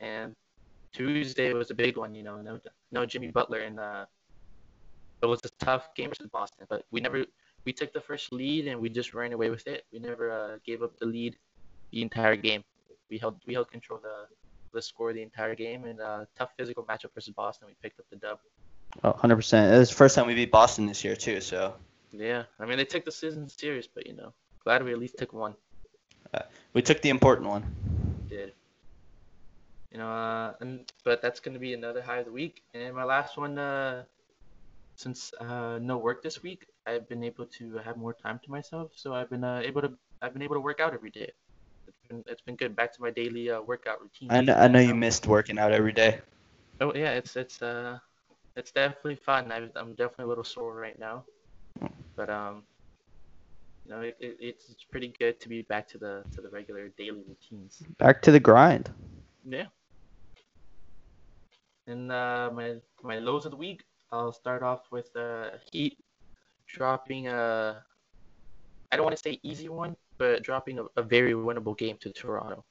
[0.00, 0.34] And
[0.92, 2.14] Tuesday was a big one.
[2.14, 4.06] You know, no no Jimmy Butler, and uh,
[5.22, 6.66] it was a tough game versus Boston.
[6.68, 7.24] But we never
[7.64, 9.84] we took the first lead and we just ran away with it.
[9.92, 11.36] We never uh, gave up the lead
[11.92, 12.64] the entire game.
[13.08, 14.26] We held we held control the
[14.72, 17.68] the score the entire game and a tough physical matchup versus Boston.
[17.68, 18.38] We picked up the dub.
[19.04, 19.80] Oh, 100%.
[19.80, 21.74] It's the first time we beat Boston this year too, so
[22.12, 24.32] Yeah, I mean they took the season serious, but you know,
[24.64, 25.54] glad we at least took one.
[26.72, 27.64] we took the important one.
[28.28, 28.52] Did.
[29.90, 32.62] You know, uh, and but that's gonna be another high of the week.
[32.74, 34.04] And my last one, uh,
[34.96, 38.92] since uh, no work this week, I've been able to have more time to myself.
[38.94, 41.32] So I've been uh, able to I've been able to work out every day.
[42.12, 42.76] It's been it's been good.
[42.76, 44.28] Back to my daily uh, workout routine.
[44.30, 46.20] I know, I know you missed working out every day.
[46.80, 47.98] Oh yeah, it's it's uh
[48.56, 49.50] it's definitely fun.
[49.50, 51.24] I, I'm definitely a little sore right now,
[52.16, 52.64] but um,
[53.84, 56.50] you know, it, it, it's it's pretty good to be back to the to the
[56.50, 57.82] regular daily routines.
[57.98, 58.90] Back to the grind.
[59.48, 59.66] Yeah.
[61.86, 65.98] And uh, my my lows of the week, I'll start off with uh, Heat
[66.68, 67.82] dropping a
[68.90, 72.10] I don't want to say easy one, but dropping a, a very winnable game to
[72.12, 72.64] Toronto.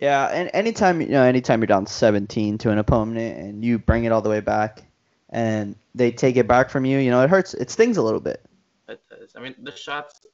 [0.00, 4.04] Yeah, and anytime you know, anytime you're down 17 to an opponent and you bring
[4.04, 4.82] it all the way back,
[5.30, 7.54] and they take it back from you, you know, it hurts.
[7.54, 8.44] It stings a little bit.
[8.88, 9.30] It does.
[9.36, 10.26] I mean, the shots.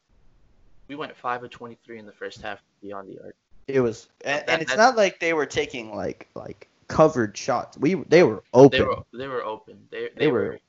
[0.88, 3.36] We went five of 23 in the first half beyond the arc.
[3.68, 7.76] It was, and, That- and it's not like they were taking like like covered shots.
[7.78, 8.78] We they were open.
[8.80, 9.78] They were they were open.
[9.90, 10.60] They they, They were, were-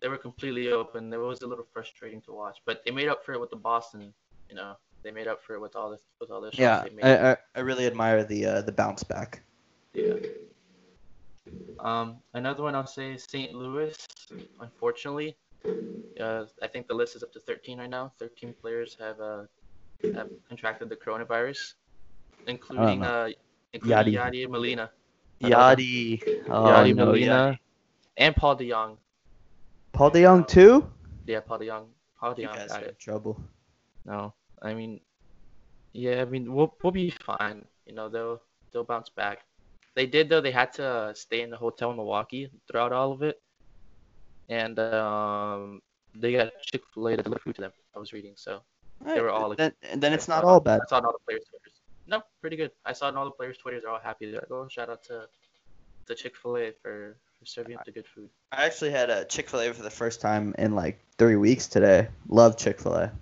[0.00, 1.12] they were completely open.
[1.12, 3.56] It was a little frustrating to watch, but they made up for it with the
[3.56, 4.12] Boston.
[4.48, 6.58] You know, they made up for it with all this with all this.
[6.58, 7.04] Yeah, they made.
[7.04, 9.40] I, I, I really admire the uh, the bounce back.
[9.94, 10.14] Yeah.
[11.78, 13.54] Um, another one I'll say St.
[13.54, 13.96] Louis.
[14.60, 15.36] Unfortunately,
[16.20, 18.12] uh, I think the list is up to 13 right now.
[18.18, 19.42] 13 players have uh,
[20.12, 21.74] have contracted the coronavirus,
[22.48, 23.06] including know.
[23.06, 23.28] uh,
[23.72, 24.16] including Yadi.
[24.44, 24.90] Yadi Molina,
[25.40, 27.58] Yadi, oh, Yadi no, Molina, Yadi.
[28.16, 28.96] and Paul DeJong.
[29.92, 30.90] Paul DeJong too.
[31.26, 31.84] Yeah, Paul DeJong.
[32.18, 32.98] Paul You DeJong guys got are in it.
[32.98, 33.40] trouble.
[34.04, 35.00] No, I mean,
[35.92, 37.64] yeah, I mean we'll we'll be fine.
[37.86, 38.40] You know they'll
[38.72, 39.40] they'll bounce back.
[39.94, 40.40] They did though.
[40.40, 43.40] They had to uh, stay in the hotel in Milwaukee throughout all of it,
[44.48, 45.80] and um,
[46.14, 47.72] they got Chick Fil A to deliver food to them.
[47.94, 48.60] I was reading, so
[49.04, 50.80] They were all, like- then, then it's not all bad.
[50.82, 51.80] I saw all the players' twitters.
[52.06, 52.70] No, pretty good.
[52.84, 53.82] I saw all the players' twitters.
[53.82, 54.30] They're all happy.
[54.30, 55.26] They're like, oh, shout out to
[56.06, 58.28] to Chick Fil A for, for serving up the good food.
[58.52, 61.66] I actually had a Chick Fil A for the first time in like three weeks
[61.66, 62.08] today.
[62.28, 63.12] Love Chick Fil A.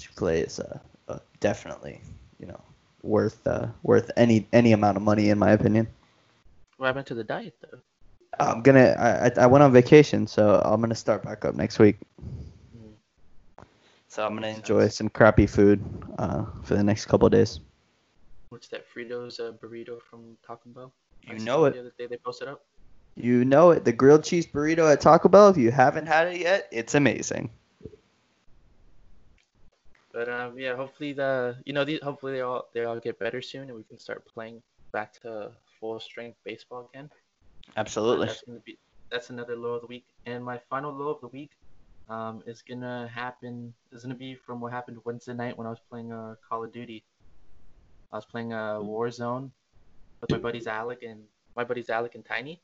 [0.00, 0.78] A is uh,
[1.08, 2.00] uh, definitely
[2.38, 2.60] you know
[3.02, 5.86] worth uh, worth any any amount of money in my opinion.
[6.76, 7.82] What happened to the diet though?
[8.38, 11.78] I'm gonna I I- I went on vacation, so I'm gonna start back up next
[11.78, 11.96] week.
[12.74, 12.96] Mm.
[14.08, 15.82] So I'm gonna enjoy some crappy food
[16.18, 17.60] uh, for the next couple days.
[18.50, 20.94] What's that Fritos uh, burrito from Taco Bell?
[21.22, 21.74] You saw know it.
[21.74, 22.62] The other day they posted up.
[23.16, 23.84] You know it.
[23.84, 25.48] The grilled cheese burrito at Taco Bell.
[25.48, 27.50] If you haven't had it yet, it's amazing.
[30.12, 33.40] But um, yeah, hopefully the you know these hopefully they all they all get better
[33.40, 37.10] soon and we can start playing back to full strength baseball again.
[37.76, 38.26] Absolutely.
[38.26, 38.78] That's be
[39.10, 40.06] that's another low of the week.
[40.26, 41.52] And my final low of the week
[42.08, 45.80] um, is gonna happen is gonna be from what happened Wednesday night when I was
[45.90, 47.04] playing uh, Call of Duty.
[48.12, 49.50] I was playing uh, Warzone
[50.20, 51.22] with my buddies Alec and
[51.56, 52.60] my buddies Alec and Tiny.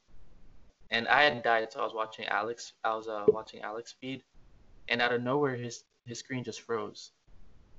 [0.91, 2.73] And I hadn't died, so I was watching Alex.
[2.85, 4.23] I was uh, watching Alex feed,
[4.89, 7.13] and out of nowhere, his his screen just froze.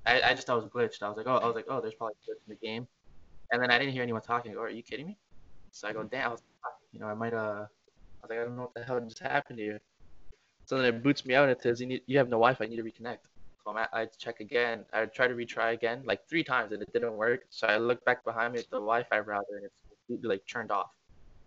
[0.06, 1.02] I, I just thought it was glitched.
[1.02, 2.86] I was like, oh, I was like, oh, there's probably a glitch in the game.
[3.52, 4.52] And then I didn't hear anyone talking.
[4.52, 5.16] I go, are you kidding me?
[5.72, 6.28] So I go, damn.
[6.28, 6.42] I was,
[6.92, 9.18] you know, I might uh, I was like, I don't know what the hell just
[9.18, 9.80] happened here.
[10.66, 12.64] So then it boots me out and it says you need, you have no Wi-Fi,
[12.64, 13.18] you need to reconnect.
[13.64, 14.84] So I'm at, I check again.
[14.92, 17.44] I try to retry again, like three times, and it didn't work.
[17.50, 20.70] So I look back behind me at the Wi-Fi router, and it's completely like turned
[20.70, 20.90] off.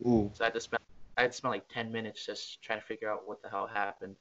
[0.05, 0.29] Ooh.
[0.33, 0.83] So I had to spend,
[1.17, 3.65] I had to spend like 10 minutes just trying to figure out what the hell
[3.65, 4.15] happened.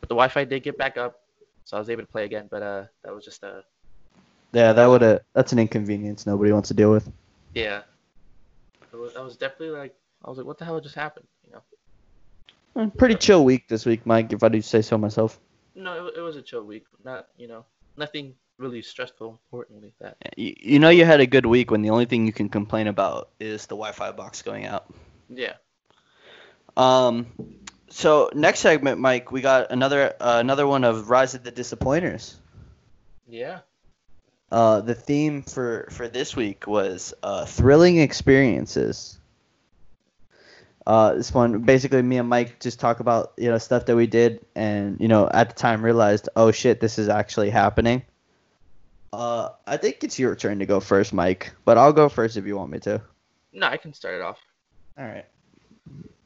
[0.00, 1.20] But the Wi-Fi did get back up,
[1.64, 2.48] so I was able to play again.
[2.50, 3.62] But uh, that was just a
[4.56, 5.20] Yeah, that would have.
[5.34, 7.12] That's an inconvenience nobody wants to deal with.
[7.54, 7.82] yeah.
[8.90, 11.26] It was, I was definitely like, I was like, what the hell just happened?
[11.44, 12.82] You know.
[12.82, 14.32] Eh, Pretty chill week this week, Mike.
[14.32, 15.38] If I do say so myself.
[15.74, 16.86] No, it, it was a chill week.
[17.04, 17.66] Not, you know,
[17.98, 19.38] nothing really stressful.
[19.52, 20.16] Importantly, that.
[20.38, 22.86] You, you know you had a good week when the only thing you can complain
[22.86, 24.86] about is the Wi-Fi box going out.
[25.28, 25.56] Yeah.
[26.78, 27.26] Um,
[27.90, 32.36] so next segment, Mike, we got another uh, another one of Rise of the Disappointers.
[33.28, 33.58] Yeah.
[34.50, 39.18] Uh, the theme for for this week was uh, thrilling experiences.
[40.86, 44.06] Uh, this one basically me and Mike just talk about you know stuff that we
[44.06, 48.02] did and you know at the time realized oh shit this is actually happening.
[49.12, 52.46] Uh, I think it's your turn to go first, Mike, but I'll go first if
[52.46, 53.00] you want me to.
[53.52, 54.38] No, I can start it off.
[54.98, 55.24] All right.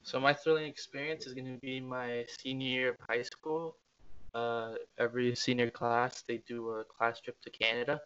[0.02, 3.76] So my thrilling experience is going to be my senior year of high school.
[4.34, 8.00] Uh, every senior class they do a class trip to Canada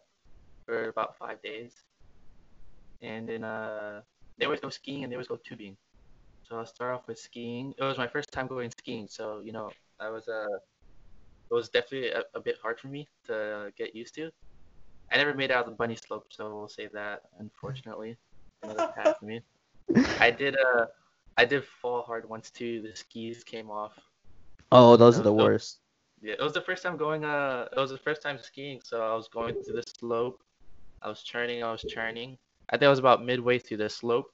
[0.65, 1.83] for about five days,
[3.01, 4.01] and then uh,
[4.37, 5.77] they always go skiing and they always go tubing.
[6.43, 7.73] So I'll start off with skiing.
[7.77, 10.47] It was my first time going skiing, so you know I was uh,
[11.51, 14.31] it was definitely a, a bit hard for me to get used to.
[15.11, 17.21] I never made it out of the bunny slope, so we'll save that.
[17.39, 18.17] Unfortunately,
[18.63, 19.41] another pass for me.
[20.21, 20.85] I did uh
[21.37, 22.81] I did fall hard once too.
[22.81, 23.93] The skis came off.
[24.71, 25.45] Oh, those are the No, no.
[25.45, 25.79] worst.
[26.25, 29.01] Yeah, it was the first time going uh it was the first time skiing, so
[29.03, 30.43] I was going through the slope.
[31.01, 32.39] I was turning, I was turning.
[32.69, 34.31] I think I was about midway through the slope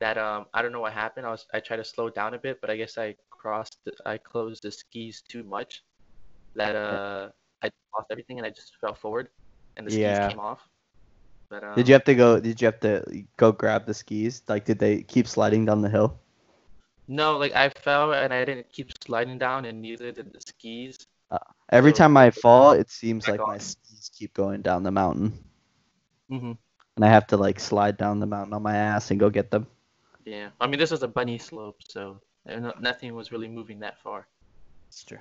[0.00, 1.26] that um I don't know what happened.
[1.26, 3.92] I was I tried to slow down a bit, but I guess I crossed the,
[4.06, 5.82] I closed the skis too much
[6.56, 7.30] that uh
[7.62, 9.28] I lost everything and I just fell forward
[9.76, 10.28] and the skis Yeah.
[10.28, 10.60] came off.
[11.50, 12.40] But um, Did you have to go?
[12.40, 14.42] Did you have to go grab the skis?
[14.48, 16.18] Like, did they keep sliding down the hill?
[17.08, 21.07] No, like I fell and I didn't keep sliding down, and neither did the skis.
[21.70, 25.32] Every So- time I fall, it seems like my skis keep going down the mountain,
[26.28, 26.52] hmm
[26.96, 29.50] and I have to like slide down the mountain on my ass and go get
[29.50, 29.66] them.
[30.24, 33.98] Yeah, I mean this was a bunny slope, so uh, nothing was really moving that
[34.00, 34.28] far.
[34.88, 35.18] It's true.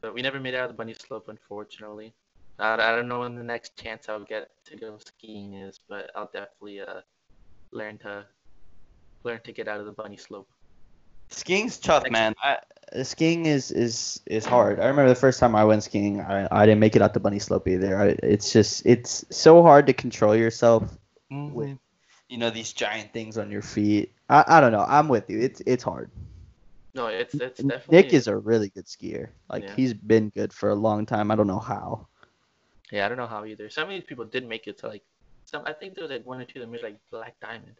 [0.00, 2.14] But we never made it out of the bunny slope, unfortunately.
[2.58, 6.10] I, I don't know when the next chance I'll get to go skiing is, but
[6.14, 7.02] I'll definitely uh
[7.72, 8.26] learn to
[9.24, 10.48] learn to get out of the bunny slope.
[11.30, 12.34] Skiing's tough, man.
[12.42, 12.58] I,
[12.94, 14.80] uh, skiing is is is hard.
[14.80, 17.20] I remember the first time I went skiing, I, I didn't make it out the
[17.20, 17.96] bunny slope either.
[17.96, 20.82] I, it's just it's so hard to control yourself
[21.30, 21.52] Mhm.
[21.52, 21.78] with
[22.28, 24.12] you know these giant things on your feet.
[24.28, 24.84] I, I don't know.
[24.86, 25.40] I'm with you.
[25.40, 26.10] It's it's hard.
[26.94, 27.96] No, it's it's definitely.
[27.96, 29.28] Nick is a really good skier.
[29.48, 29.74] Like Yeah.
[29.76, 31.30] he's been good for a long time.
[31.30, 32.08] I don't know how.
[32.90, 33.70] Yeah, I don't know how either.
[33.70, 35.04] Some of these people did make it to like
[35.44, 35.62] some.
[35.64, 37.76] I think there was like one or two that made like black diamond,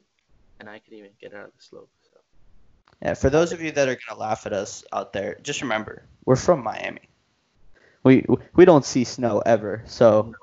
[0.61, 1.91] and I could even get out of the slope.
[3.03, 5.63] So Yeah, for those of you that are gonna laugh at us out there, just
[5.63, 7.09] remember we're from Miami.
[8.03, 10.35] We we don't see snow ever, so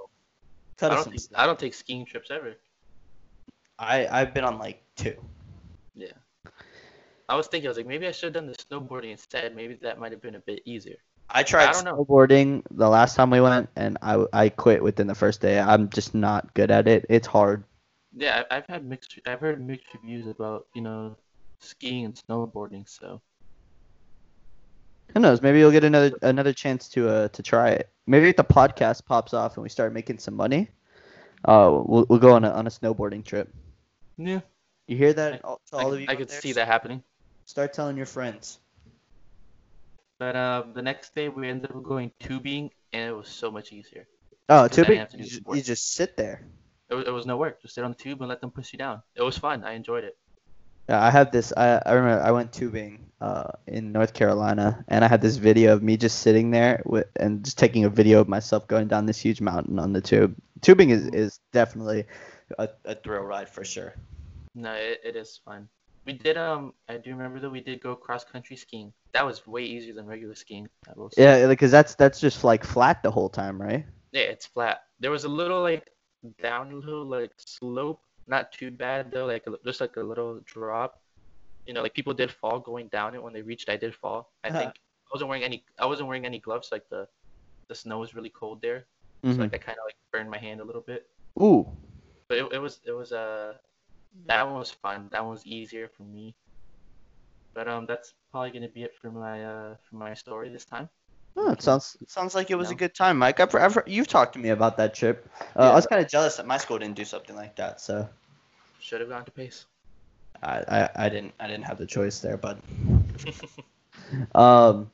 [0.78, 1.42] cut I us don't think slack.
[1.42, 2.56] I don't take skiing trips ever.
[3.80, 5.16] I I've been on like two.
[5.96, 6.14] Yeah.
[7.30, 9.56] I was thinking I was like maybe I should have done the snowboarding instead.
[9.56, 10.98] Maybe that might have been a bit easier.
[11.30, 12.06] I tried I don't know.
[12.06, 15.60] snowboarding the last time we went, and I I quit within the first day.
[15.60, 17.06] I'm just not good at it.
[17.10, 17.64] It's hard.
[18.16, 19.20] Yeah, I've had mixed.
[19.26, 21.18] I've heard mixed reviews about you know
[21.60, 22.88] skiing and snowboarding.
[22.88, 23.22] So
[25.14, 25.42] Who knows?
[25.42, 27.90] Maybe you'll get another another chance to uh to try it.
[28.06, 30.70] Maybe if the podcast pops off and we start making some money,
[31.46, 33.54] uh, we'll we'll go on a on a snowboarding trip.
[34.18, 34.42] yeah,
[34.88, 35.44] You hear that?
[35.44, 36.42] all- I, all could- of you I could there?
[36.42, 37.04] see that happening.
[37.46, 38.60] Start telling your friends.
[40.20, 43.72] But um, the next day we ended up going tubing, and it was so much
[43.72, 44.08] easier.
[44.50, 44.98] Oh, Because I too didn't big.
[45.00, 46.42] have to do You, you just sit there.
[46.90, 47.62] It was, it was no work.
[47.62, 49.02] Just sit on the tube and let them push you down.
[49.16, 49.64] It was fun.
[49.64, 50.18] I enjoyed it.
[50.90, 51.52] Yeah, I have this.
[51.56, 55.74] I, I remember I went tubing uh, in North Carolina, and I had this video
[55.74, 59.06] of me just sitting there with, and just taking a video of myself going down
[59.06, 60.36] this huge mountain on the tube.
[60.62, 62.06] Tubing is, is definitely
[62.58, 63.96] a, a thrill ride for sure.
[64.56, 65.68] No, it, it is fun.
[66.06, 68.94] We did um, I do remember that we did go cross country skiing.
[69.12, 70.70] That was way easier than regular skiing.
[71.18, 73.86] Yeah, because that's that's just like flat the whole time, right?
[74.14, 74.84] Yeah, it's flat.
[75.02, 75.92] There was a little like
[76.42, 81.02] downhill like slope, not too bad though, like just like a little drop.
[81.66, 83.70] You know, like people did fall going down it when they reached.
[83.70, 84.32] I did fall.
[84.44, 84.58] I Uh-huh.
[84.58, 84.76] think
[85.08, 85.66] I wasn't wearing any.
[85.80, 86.70] I wasn't wearing any gloves.
[86.72, 87.08] Like the,
[87.70, 88.88] the snow was really cold there,
[89.24, 89.34] Mhm.
[89.36, 91.08] so like I kind of like burned my hand a little bit.
[91.42, 91.66] Ooh,
[92.30, 93.58] But it, it was it was uh
[94.28, 95.10] that one was fun.
[95.12, 96.36] That one was easier for me.
[97.54, 100.90] But um, that's probably gonna be it for my uh for my story this time.
[101.38, 103.40] Oh, it sounds it sounds like it was a good time, Mike.
[103.40, 105.30] I've, I've, you've talked to me about that trip.
[105.56, 105.70] Uh, Yeah.
[105.72, 108.08] I was kind of jealous that my school didn't do something like that, so
[108.80, 109.66] Should have gone to Pace.
[110.44, 112.58] I, I, I didn't I didn't have the choice there, but.
[114.36, 114.92] Um,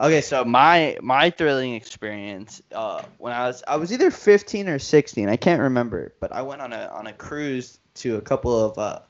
[0.00, 4.78] okay, so my my thrilling experience uh, when I was I was either 15 or
[4.78, 8.64] 16, I can't remember, but I went on a on a cruise to a couple
[8.64, 9.00] of uh,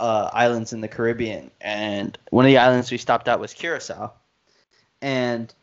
[0.00, 4.12] uh, islands in the Caribbean, and one of the islands we stopped at was Curacao,
[5.00, 5.54] and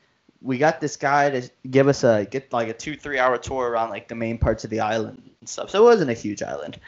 [0.42, 3.70] we got this guy to give us a get like a two three hour tour
[3.70, 5.70] around like the main parts of the island and stuff.
[5.70, 6.80] So it wasn't a huge island,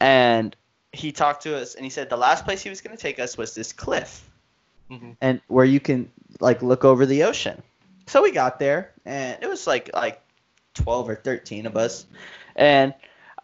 [0.00, 0.56] and
[0.92, 3.18] he talked to us and he said the last place he was going to take
[3.18, 4.28] us was this cliff
[4.90, 5.16] Mhm.
[5.20, 7.62] and where you can like look over the ocean.
[8.08, 10.20] So we got there, and it was like like
[10.74, 12.04] twelve or thirteen of us,
[12.56, 12.94] and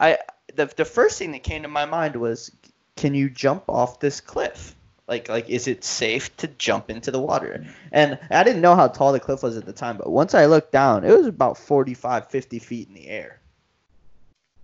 [0.01, 0.19] I
[0.55, 2.51] the the first thing that came to my mind was,
[2.97, 4.75] can you jump off this cliff?
[5.09, 7.65] Like like is it safe to jump into the water?
[7.91, 10.47] And I didn't know how tall the cliff was at the time, but once I
[10.47, 13.41] looked down, it was about 45, 50 feet in the air.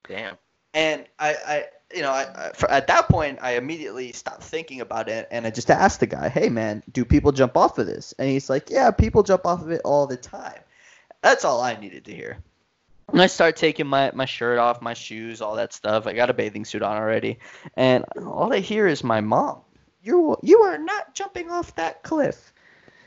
[0.07, 0.37] Damn.
[0.75, 4.81] And I, I you know, I, I, for, at that point, I immediately stopped thinking
[4.81, 7.87] about it, and I just asked the guy, "Hey, man, do people jump off of
[7.87, 10.61] this?" And he's like, "Yeah, people jump off of it all the time."
[11.23, 12.39] That's all I needed to hear.
[13.09, 16.07] And I start taking my, my shirt off, my shoes, all that stuff.
[16.07, 17.39] I got a bathing suit on already,
[17.77, 19.61] and all I hear is my mom.
[20.05, 22.53] You you are not jumping off that cliff.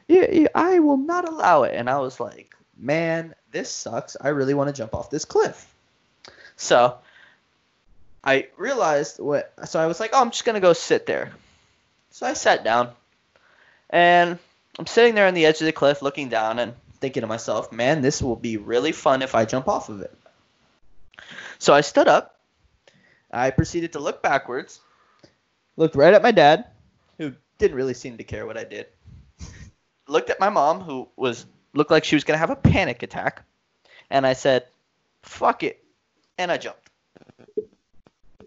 [0.07, 1.75] You, you, I will not allow it.
[1.75, 4.17] And I was like, man, this sucks.
[4.19, 5.71] I really want to jump off this cliff.
[6.55, 6.97] So
[8.23, 9.53] I realized what.
[9.65, 11.31] So I was like, oh, I'm just gonna go sit there.
[12.10, 12.89] So I sat down,
[13.91, 14.39] and
[14.79, 17.71] I'm sitting there on the edge of the cliff, looking down and thinking to myself,
[17.71, 20.17] man, this will be really fun if I jump off of it.
[21.60, 22.39] So I stood up.
[23.31, 24.79] I proceeded to look backwards,
[25.75, 26.65] looked right at my dad,
[27.58, 28.88] didn't really seem to care what I did.
[30.08, 33.43] Looked at my mom, who was looked like she was gonna have a panic attack,
[34.10, 34.68] and I said,
[35.24, 35.84] "Fuck it,"
[36.38, 36.89] and I jumped.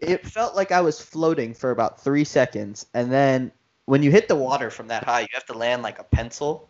[0.01, 3.53] It felt like I was floating for about three seconds, and then
[3.85, 6.69] when you hit the water from that high, you have to land like a pencil,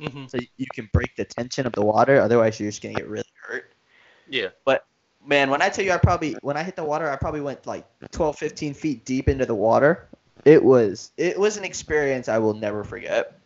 [0.00, 2.20] hmm so you can break the tension of the water.
[2.20, 3.72] Otherwise, you're just gonna get really hurt.
[4.28, 4.48] Yeah.
[4.64, 4.84] But
[5.26, 7.66] man, when I tell you, I probably when I hit the water, I probably went
[7.66, 10.08] like 12, 15 feet deep into the water.
[10.44, 13.38] It was it was an experience I will never forget.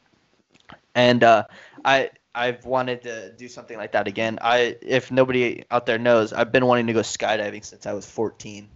[0.95, 1.45] And uh,
[1.85, 4.39] I I've wanted to do something like that again.
[4.43, 8.07] I if nobody out there knows, I've been wanting to go skydiving since I was
[8.07, 8.69] 14.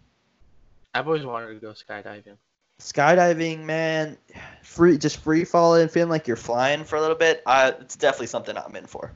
[0.94, 2.36] I've always wanted to go skydiving.
[2.80, 4.16] skydiving, man,
[4.62, 7.42] free just free falling, feeling like you're flying for a little bit.
[7.46, 9.12] I, it's definitely something I'm in for.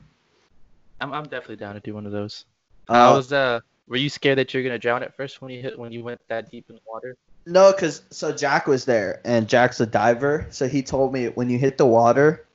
[1.01, 2.45] I'm I'm definitely down to do one of those.
[2.87, 3.59] Uh, How was uh?
[3.87, 6.21] Were you scared that you're gonna drown at first when you hit when you went
[6.29, 7.17] that deep in the water?
[7.45, 10.47] No, because so Jack was there, and Jack's a diver.
[10.49, 12.45] So he told me when you hit the water,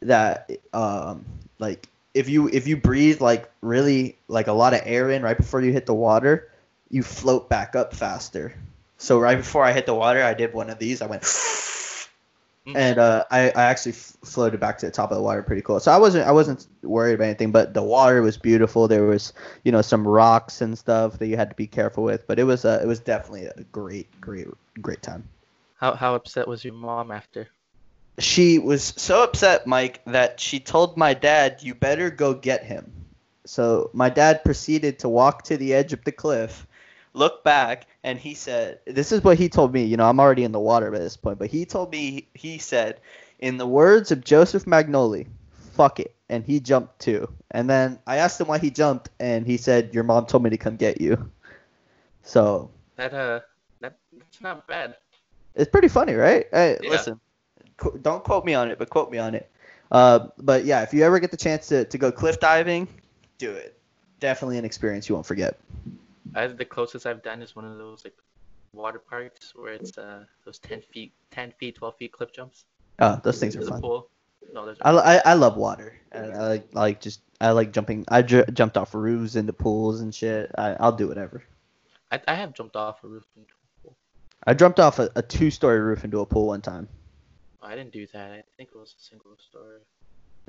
[0.00, 1.24] that um
[1.58, 5.36] like if you if you breathe like really like a lot of air in right
[5.36, 6.50] before you hit the water,
[6.90, 8.54] you float back up faster.
[8.96, 11.02] So right before I hit the water, I did one of these.
[11.02, 11.24] I went,
[12.76, 15.62] and uh, I I actually f- floated back to the top of the water pretty
[15.62, 15.80] cool.
[15.80, 18.88] So I wasn't I wasn't worried about anything, but the water was beautiful.
[18.88, 19.32] There was
[19.64, 22.44] you know some rocks and stuff that you had to be careful with, but it
[22.44, 24.46] was uh, it was definitely a great great
[24.80, 25.28] great time.
[25.76, 27.48] How how upset was your mom after?
[28.18, 32.92] She was so upset, Mike, that she told my dad, "You better go get him."
[33.44, 36.66] So my dad proceeded to walk to the edge of the cliff,
[37.12, 39.84] look back, and he said, "This is what he told me.
[39.84, 42.58] You know, I'm already in the water by this point, but he told me he
[42.58, 43.00] said,
[43.38, 45.26] in the words of Joseph Magnoli,
[45.74, 47.28] fuck it." And he jumped too.
[47.50, 50.50] And then I asked him why he jumped, and he said, "Your mom told me
[50.50, 51.30] to come get you."
[52.22, 53.40] So That uh
[53.80, 54.96] that that's not bad.
[55.54, 56.46] it's pretty funny, right?
[56.52, 56.90] Hey, Yeah.
[56.90, 57.20] Listen,
[57.76, 59.50] qu- don't quote me on it, but quote me on it.
[59.90, 62.86] Uh, but yeah, if you ever get the chance to, to go cliff diving,
[63.38, 63.78] do it.
[64.20, 65.58] Definitely an experience you won't forget.
[66.38, 68.16] I the closest I've done is one of those like
[68.72, 72.64] water parks where it's uh those ten feet, ten feet, twelve feet cliff jumps.
[73.00, 73.80] Oh, those things are fun.
[73.80, 74.08] pool.
[74.52, 75.94] No, there's I, I, I love water.
[76.12, 78.04] And I like I like just I like jumping.
[78.08, 80.50] I ju- jumped off roofs into pools and shit.
[80.56, 81.42] I, I'll do whatever.
[82.10, 83.96] I, I have jumped off a roof into a pool.
[84.46, 86.88] I jumped off a, a two story roof into a pool one time.
[87.62, 88.30] I didn't do that.
[88.30, 89.80] I think it was a single story.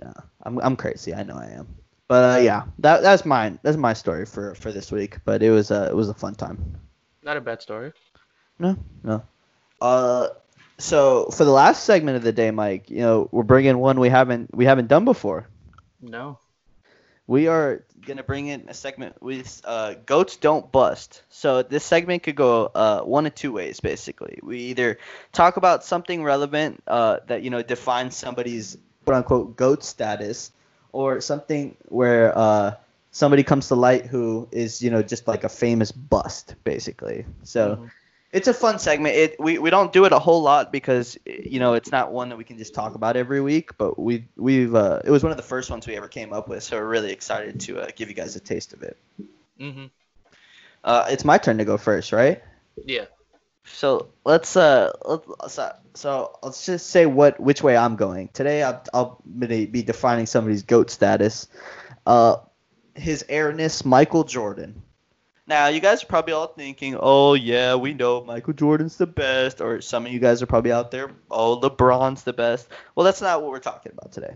[0.01, 0.13] Yeah,
[0.43, 1.13] I'm I'm crazy.
[1.13, 1.67] I know I am.
[2.09, 3.59] But uh, yeah, that that's mine.
[3.61, 5.19] That's my story for for this week.
[5.23, 6.75] But it was a it was a fun time.
[7.23, 7.93] Not a bad story.
[8.57, 9.21] No, no.
[9.79, 10.29] Uh,
[10.79, 14.09] so for the last segment of the day, Mike, you know, we're bringing one we
[14.09, 15.47] haven't we haven't done before.
[16.01, 16.39] No.
[17.27, 21.21] We are gonna bring in a segment with uh, goats don't bust.
[21.29, 24.39] So this segment could go uh, one of two ways, basically.
[24.41, 24.97] We either
[25.31, 30.51] talk about something relevant uh, that you know defines somebody's quote unquote goat status,
[30.91, 32.75] or something where uh,
[33.11, 37.25] somebody comes to light who is you know just like a famous bust, basically.
[37.43, 37.75] So.
[37.75, 37.91] Mhm.
[38.31, 39.15] It's a fun segment.
[39.15, 42.29] It we, we don't do it a whole lot because you know it's not one
[42.29, 43.75] that we can just talk about every week.
[43.79, 46.47] But we we've uh, it was one of the first ones we ever came up
[46.47, 48.97] with, so we're really excited to uh, give you guys a taste of it.
[49.59, 49.89] Mhm.
[50.83, 52.39] Uh, it's my turn to go first, right?
[52.85, 53.05] Yeah.
[53.65, 58.63] So let's uh let's, so, so let's just say what which way I'm going today.
[58.63, 61.47] I'll I'll be be defining somebody's goat status.
[62.05, 62.37] Uh,
[62.95, 64.81] his airness, Michael Jordan.
[65.47, 69.61] Now you guys are probably all thinking, oh yeah, we know Michael Jordan's the best,
[69.61, 72.67] or some of you guys are probably out there, oh LeBron's the best.
[72.95, 74.33] Well, that's not what we're talking about today.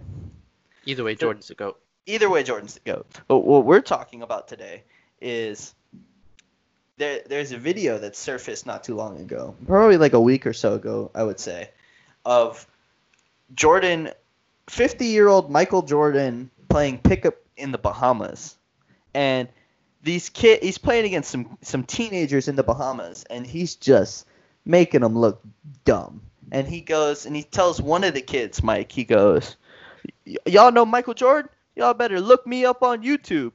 [0.86, 1.80] Either way, Jordan's a goat.
[2.06, 3.08] Either way, Jordan's the goat.
[3.28, 4.84] But what we're talking about today
[5.22, 5.74] is
[6.98, 7.22] there.
[7.28, 10.74] There's a video that surfaced not too long ago, probably like a week or so
[10.76, 11.70] ago, I would say,
[12.26, 12.66] of
[13.54, 14.12] Jordan,
[14.70, 18.56] 50 year old Michael Jordan playing pickup in the Bahamas,
[19.14, 19.48] and
[20.02, 24.26] these kid he's playing against some some teenagers in the Bahamas, and he's just
[24.66, 25.42] making them look
[25.86, 26.22] dumb.
[26.52, 29.56] And he goes and he tells one of the kids, Mike, he goes,
[30.26, 31.50] "Y- y'all know Michael Jordan?
[31.76, 33.52] Y'all better look me up on YouTube.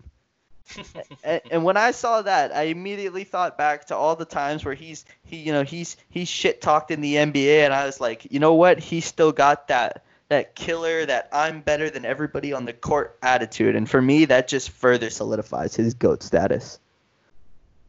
[1.24, 4.74] And, and when I saw that, I immediately thought back to all the times where
[4.74, 8.30] he's he you know he's he's shit talked in the NBA, and I was like,
[8.30, 8.78] you know what?
[8.78, 13.76] He still got that that killer, that I'm better than everybody on the court attitude,
[13.76, 16.78] and for me, that just further solidifies his goat status.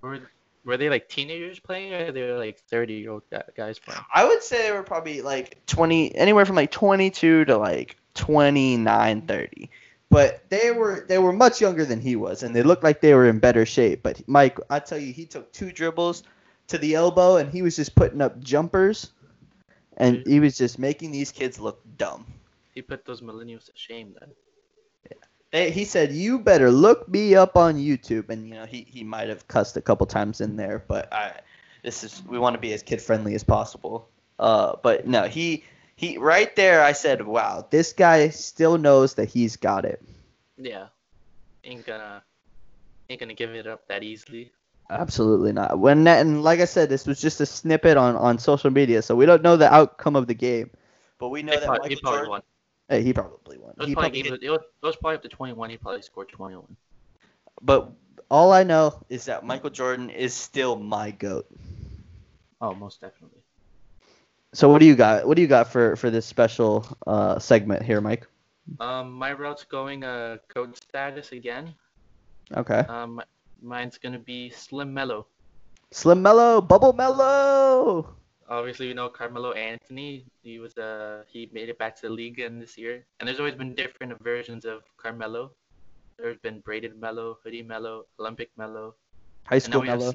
[0.02, 0.22] Were,
[0.64, 3.24] were they like teenagers playing, or they were like thirty-year-old
[3.56, 4.00] guys playing?
[4.14, 9.22] I would say they were probably like 20, anywhere from like 22 to like 29,
[9.24, 9.70] 30.
[10.10, 13.14] But they were they were much younger than he was, and they looked like they
[13.14, 14.02] were in better shape.
[14.02, 16.24] But Mike, I tell you, he took two dribbles
[16.68, 19.12] to the elbow, and he was just putting up jumpers,
[19.98, 22.26] and he was just making these kids look dumb.
[22.74, 24.16] He put those millennials to shame.
[24.20, 24.32] Then
[25.52, 29.04] They, he said, "You better look me up on YouTube," and you know he, he
[29.04, 31.40] might have cussed a couple times in there, but I
[31.84, 34.10] this is we want to be as kid friendly as possible.
[34.40, 35.64] Uh, but no, he
[36.00, 36.82] he right there.
[36.82, 40.02] I said, "Wow, this guy still knows that he's got it."
[40.56, 40.88] yeah,
[41.66, 42.24] ain't gonna
[43.10, 44.54] ain't gonna give it up that easily.
[44.90, 45.78] Absolutely not.
[45.78, 49.02] When that, and like I said, this was just a snippet on on social media,
[49.02, 50.72] so we don't know the outcome of the game.
[51.20, 52.30] But we know that probably, Michael he probably Jordan.
[52.30, 52.42] won.
[52.88, 53.72] Hey, he probably won.
[53.72, 55.70] It was He probably, probably it, was, it was probably up to twenty-one.
[55.70, 56.78] He probably scored twenty-one.
[57.62, 57.92] but
[58.32, 61.46] all I know is that Michael Jordan is still my goat.
[62.62, 63.42] Oh, most definitely.
[64.54, 65.28] So what do you got?
[65.28, 68.26] What do you got for for this special uh, segment here, Mike?
[68.80, 71.74] Um, my route's going uh code status again.
[72.56, 72.80] Okay.
[72.90, 73.22] Um,
[73.62, 75.28] mine's gonna be Slim Melo.
[75.92, 78.16] Slim Melo, Bubble Melo.
[78.50, 80.26] Obviously, you know Carmelo Anthony.
[80.42, 83.40] He was uh he made it back to the league in this year, and there's
[83.40, 85.52] always been different versions of Carmelo.
[86.18, 88.96] There's been braided Melo, hoodie Melo, Olympic Melo,
[89.46, 90.12] High School Melo.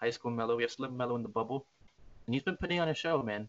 [0.00, 0.56] High school Melo.
[0.56, 1.66] We have Slim Melo in the bubble,
[2.28, 3.48] and he's been putting on a show, man.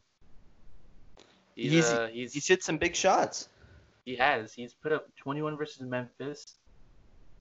[1.55, 3.49] He's, He's- uh he's He's hit some big shots.
[4.05, 4.53] He has.
[4.53, 6.55] He's put up 21 versus Memphis.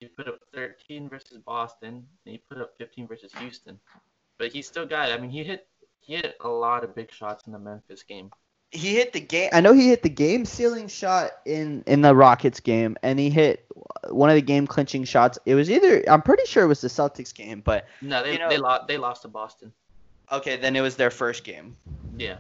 [0.01, 1.95] He put up 13 versus Boston,
[2.27, 3.79] and he put up 15 versus Houston.
[4.37, 5.13] But he still got.
[5.13, 5.69] I mean, he hit
[6.01, 8.31] he hit a lot of big shots in the Memphis game.
[8.73, 9.51] He hit the game.
[9.53, 13.31] I know he hit the game sealing shot in in the Rockets game, and he
[13.31, 13.65] hit
[14.11, 15.39] one of the game clinching shots.
[15.47, 18.39] It was either I'm pretty sure it was the Celtics game, but No, they You
[18.41, 19.73] know- they lost they lost to Boston.
[20.33, 21.77] Okay, then it was their first game.
[22.17, 22.39] Yeah.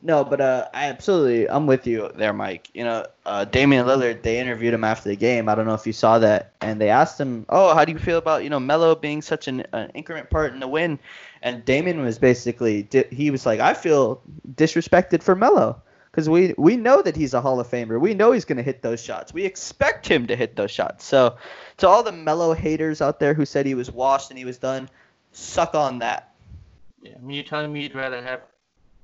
[0.00, 2.70] No, but uh, I absolutely, I'm with you there, Mike.
[2.72, 5.48] You know, uh, Damian Lillard, they interviewed him after the game.
[5.48, 7.98] I don't know if you saw that, and they asked him, "Oh, how do you
[7.98, 11.00] feel about you know Melo being such an, an increment part in the win?"
[11.42, 14.22] And Damian was basically, di- he was like, "I feel
[14.54, 15.82] disrespected for Melo
[16.12, 18.00] because we we know that he's a Hall of Famer.
[18.00, 19.34] We know he's gonna hit those shots.
[19.34, 21.36] We expect him to hit those shots." So,
[21.78, 24.58] to all the Melo haters out there who said he was washed and he was
[24.58, 24.88] done,
[25.32, 26.34] suck on that.
[27.02, 27.12] Yeah.
[27.16, 28.42] I mean, you're telling me you'd rather have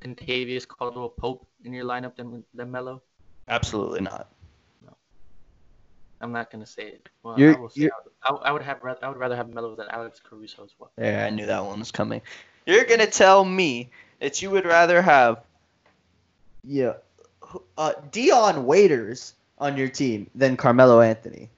[0.01, 3.03] Kentavious Caldwell Pope in your lineup than than Melo?
[3.49, 4.29] Absolutely not.
[4.85, 4.97] No,
[6.21, 7.09] I'm not gonna say it.
[7.23, 7.89] Well, You're- I will say
[8.23, 10.91] I, would- I would have I would rather have Melo than Alex Caruso as well.
[10.99, 12.23] Yeah, I knew that one was coming.
[12.67, 13.91] You're gonna tell me
[14.21, 15.43] that you would rather have
[16.67, 16.95] yeah,
[17.77, 21.51] uh, Dion Waiters on your team than Carmelo Anthony.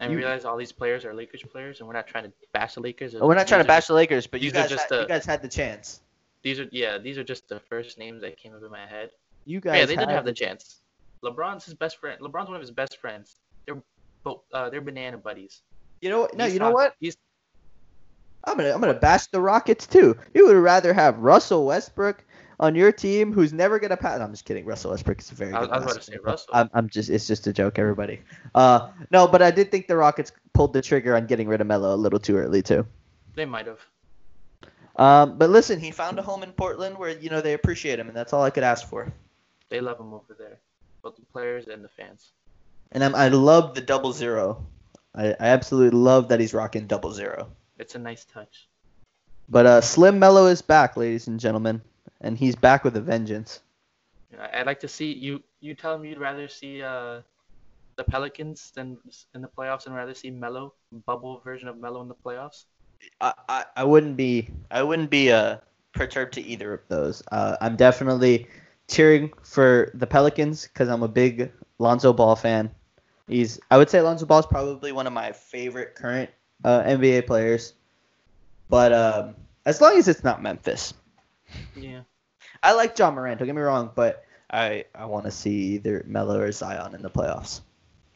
[0.00, 2.74] I You- realize all these players are Lakers players, and we're not trying to bash
[2.74, 3.14] the Lakers.
[3.14, 5.26] We're not trying to bash the Lakers, but you guys, just had, the- you guys
[5.26, 6.00] had the chance.
[6.42, 9.10] These are yeah, these are just the first names that came up in my head.
[9.44, 10.80] You guys, yeah, they didn't have the chance.
[11.22, 12.18] LeBron's his best friend.
[12.20, 13.36] LeBron's one of his best friends.
[13.66, 13.76] They're
[14.24, 15.60] both uh, they're banana buddies.
[16.00, 16.34] You know what?
[16.34, 16.94] No, He's you know not- what?
[16.98, 17.16] He's
[18.44, 20.16] I'm gonna I'm gonna bash the Rockets too.
[20.32, 22.24] You would rather have Russell Westbrook
[22.60, 24.18] on your team, who's never gonna pass.
[24.18, 24.64] No, I'm just kidding.
[24.64, 25.70] Russell Westbrook is a very I good.
[25.70, 26.50] I was about to say Russell.
[26.52, 28.20] I'm, I'm just it's just a joke, everybody.
[28.54, 31.66] Uh, no, but I did think the Rockets pulled the trigger on getting rid of
[31.66, 32.86] Melo a little too early too.
[33.34, 33.80] they might have.
[34.96, 38.08] Um, but listen, he found a home in Portland where you know they appreciate him,
[38.08, 39.10] and that's all I could ask for.
[39.70, 40.58] They love him over there,
[41.02, 42.32] both the players and the fans.
[42.92, 44.66] And I'm, I love the double zero.
[45.14, 47.50] I, I absolutely love that he's rocking double zero.
[47.78, 48.68] It's a nice touch.
[49.48, 51.80] But uh, Slim Melo is back, ladies and gentlemen,
[52.20, 53.60] and he's back with a vengeance.
[54.52, 55.42] I'd like to see you.
[55.60, 57.20] You tell me you'd rather see uh,
[57.96, 58.96] the Pelicans than
[59.34, 60.74] in the playoffs, and rather see Melo
[61.06, 62.64] bubble version of Melo in the playoffs.
[63.20, 65.58] I, I, I wouldn't be I wouldn't be uh
[65.92, 67.22] perturbed to either of those.
[67.32, 68.46] Uh, I'm definitely
[68.88, 72.70] cheering for the Pelicans because I'm a big Lonzo Ball fan.
[73.26, 76.30] He's I would say Lonzo Ball is probably one of my favorite current
[76.64, 77.74] uh, NBA players.
[78.68, 79.34] But um,
[79.66, 80.94] as long as it's not Memphis,
[81.76, 82.00] Yeah.
[82.62, 83.38] I like Ja Morant.
[83.38, 87.02] Don't get me wrong, but I I want to see either Melo or Zion in
[87.02, 87.60] the playoffs.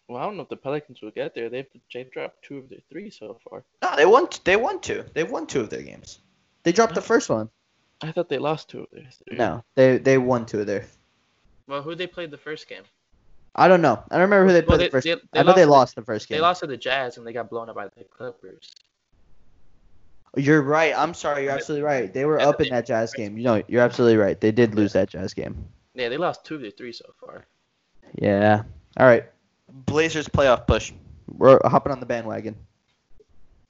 [0.09, 1.49] Well, I don't know if the Pelicans will get there.
[1.49, 3.65] They've they've dropped two of their three so far.
[3.83, 4.29] No, they won.
[4.45, 5.05] They won two.
[5.15, 6.19] They've won two of their games.
[6.63, 7.49] They dropped the first one.
[8.03, 9.37] I thought they lost two of their three.
[9.39, 10.85] No, they they won two of their.
[11.67, 12.83] Well, who they played the first game?
[13.55, 14.03] I don't know.
[14.11, 15.05] I don't remember who they Well, played they- the first.
[15.05, 16.37] they- they I know they lost lost the first game.
[16.37, 18.75] They lost to the Jazz and they got blown up by the Clippers.
[20.37, 20.93] You're right.
[20.97, 21.45] I'm sorry.
[21.45, 22.13] You're absolutely right.
[22.13, 23.37] They were And up they- in that Jazz game.
[23.39, 24.41] You know, you're absolutely right.
[24.41, 25.67] They did lose that Jazz game.
[25.95, 27.47] Yeah, they lost two of their three so far.
[28.15, 28.63] Yeah.
[28.97, 29.25] All right.
[29.69, 30.93] Blazers playoff push.
[31.29, 32.57] We're hopping on the bandwagon.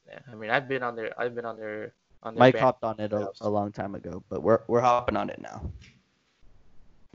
[0.08, 1.92] Yeah, I mean, I've been on their, I've been on their,
[2.22, 2.40] on their.
[2.40, 5.40] Mike hopped on it a, a long time ago, but we're we're hopping on it
[5.40, 5.70] now.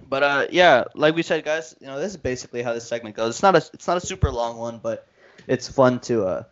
[0.08, 3.16] But uh, yeah, like we said, guys, you know, this is basically how this segment
[3.16, 3.36] goes.
[3.36, 5.08] It's not a it's not a super long one, but
[5.48, 6.44] it's fun to uh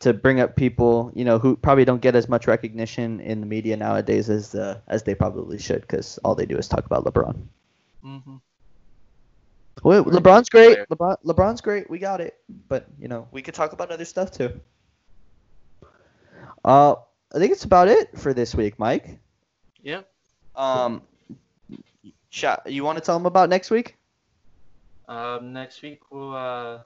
[0.00, 3.46] to bring up people you know who probably don't get as much recognition in the
[3.46, 7.04] media nowadays as uh, as they probably should, because all they do is talk about
[7.04, 7.36] LeBron.
[8.04, 8.36] Mm-hmm.
[9.82, 10.78] Well, LeBron's great.
[10.90, 11.88] LeBron, LeBron's great.
[11.88, 12.38] We got it.
[12.68, 14.60] But you know, we could talk about other stuff too.
[16.64, 16.96] Uh,
[17.34, 19.18] I think it's about it for this week, Mike.
[19.82, 20.02] Yeah.
[20.56, 21.02] Um,
[22.66, 23.96] you want to tell them about next week?
[25.08, 26.80] Um, next week we'll, uh,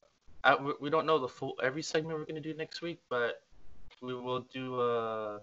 [0.45, 3.37] I, we- don't know the full every segment we're gonna do next week, but
[4.03, 5.41] we will do a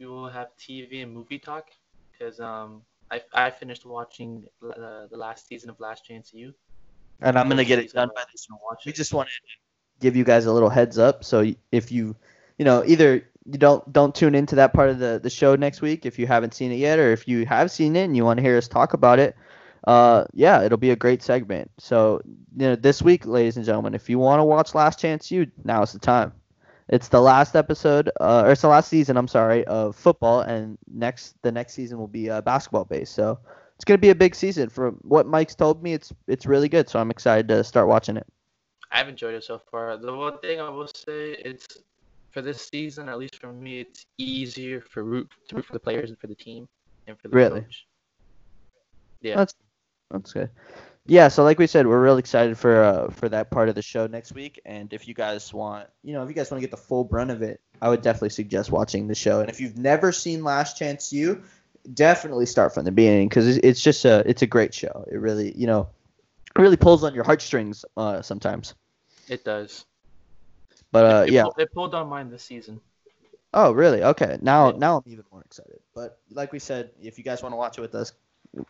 [0.00, 1.68] we will have TV and movie talk
[2.12, 6.52] because um, I I finished watching uh, the last season of Last Chance U.
[7.20, 8.46] And I'm gonna get it done by this.
[8.50, 11.24] Watch We just wanted to give you guys a little heads up.
[11.24, 12.16] So if you,
[12.58, 15.80] you know, either you don't don't tune into that part of the the show next
[15.82, 18.24] week if you haven't seen it yet, or if you have seen it and you
[18.24, 19.36] want to hear us talk about it.
[19.88, 21.70] Uh, yeah, it'll be a great segment.
[21.78, 22.20] So
[22.58, 25.46] you know, this week, ladies and gentlemen, if you want to watch Last Chance U,
[25.64, 26.32] now's the time.
[26.90, 29.16] It's the last episode, uh, or it's the last season.
[29.16, 33.14] I'm sorry, of football, and next the next season will be uh, basketball based.
[33.14, 33.38] So
[33.76, 34.68] it's gonna be a big season.
[34.68, 36.88] From what Mike's told me, it's it's really good.
[36.90, 38.26] So I'm excited to start watching it.
[38.92, 39.96] I've enjoyed it so far.
[39.96, 41.78] The one thing I will say, it's
[42.30, 45.80] for this season, at least for me, it's easier for root to root for the
[45.80, 46.68] players and for the team
[47.06, 47.60] and for the Really?
[47.62, 47.86] coach.
[49.22, 49.36] Yeah.
[49.36, 49.54] That's
[50.10, 50.50] that's good.
[51.06, 53.82] Yeah, so like we said, we're really excited for uh, for that part of the
[53.82, 54.60] show next week.
[54.66, 57.02] And if you guys want, you know, if you guys want to get the full
[57.02, 59.40] brunt of it, I would definitely suggest watching the show.
[59.40, 61.42] And if you've never seen Last Chance U,
[61.94, 65.06] definitely start from the beginning because it's, just a it's a great show.
[65.10, 65.88] It really, you know,
[66.56, 68.74] really pulls on your heartstrings uh, sometimes.
[69.28, 69.86] It does.
[70.92, 71.44] But uh, it, yeah.
[71.44, 72.80] pulled, it pulled on mine this season.
[73.54, 74.02] Oh, really?
[74.02, 74.38] Okay.
[74.42, 74.78] Now, Yeah.
[74.78, 75.80] now I'm even more excited.
[75.94, 78.12] But like we said, if you guys want to watch it with us,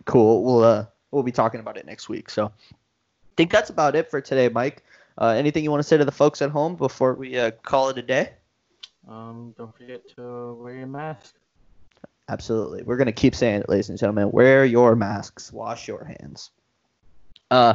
[0.05, 0.45] cool.
[0.45, 2.31] We'll uh, we'll be talking about it next week.
[2.31, 4.83] So, I think that's about it for today, Mike.
[5.17, 7.89] Uh, anything you want to say to the folks at home before we uh, call
[7.89, 8.31] it a day?
[9.09, 11.35] Um, don't forget to wear your mask.
[12.29, 12.83] Absolutely.
[12.83, 14.31] We're gonna keep saying it, ladies and gentlemen.
[14.31, 15.53] Wear your masks.
[15.53, 16.51] Wash your hands.
[17.51, 17.75] Uh,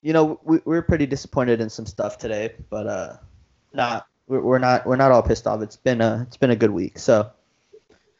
[0.00, 3.16] you know, we, we're pretty disappointed in some stuff today, but uh,
[3.72, 5.60] not we're, we're not we're not all pissed off.
[5.60, 6.98] It's been a it's been a good week.
[6.98, 7.30] So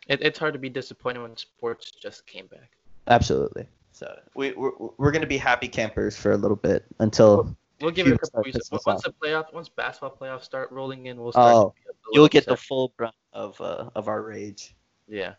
[0.09, 2.71] It, it's hard to be disappointed when sports just came back.
[3.07, 3.67] Absolutely.
[4.03, 8.07] So we we're, we're gonna be happy campers for a little bit until We'll give
[8.07, 8.71] it a couple weeks.
[8.87, 11.53] Once the playoffs, once basketball playoffs start rolling in, we'll start.
[11.53, 14.77] Oh, to be a you'll get the full brunt of uh, of our rage.
[15.09, 15.35] Yeah.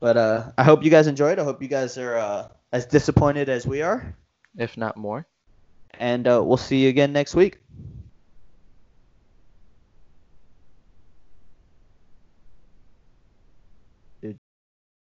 [0.00, 1.40] But uh, I hope you guys enjoyed.
[1.40, 4.14] I hope you guys are uh, as disappointed as we are,
[4.56, 5.26] If not more.
[5.98, 7.58] and uh, we'll see you again next week.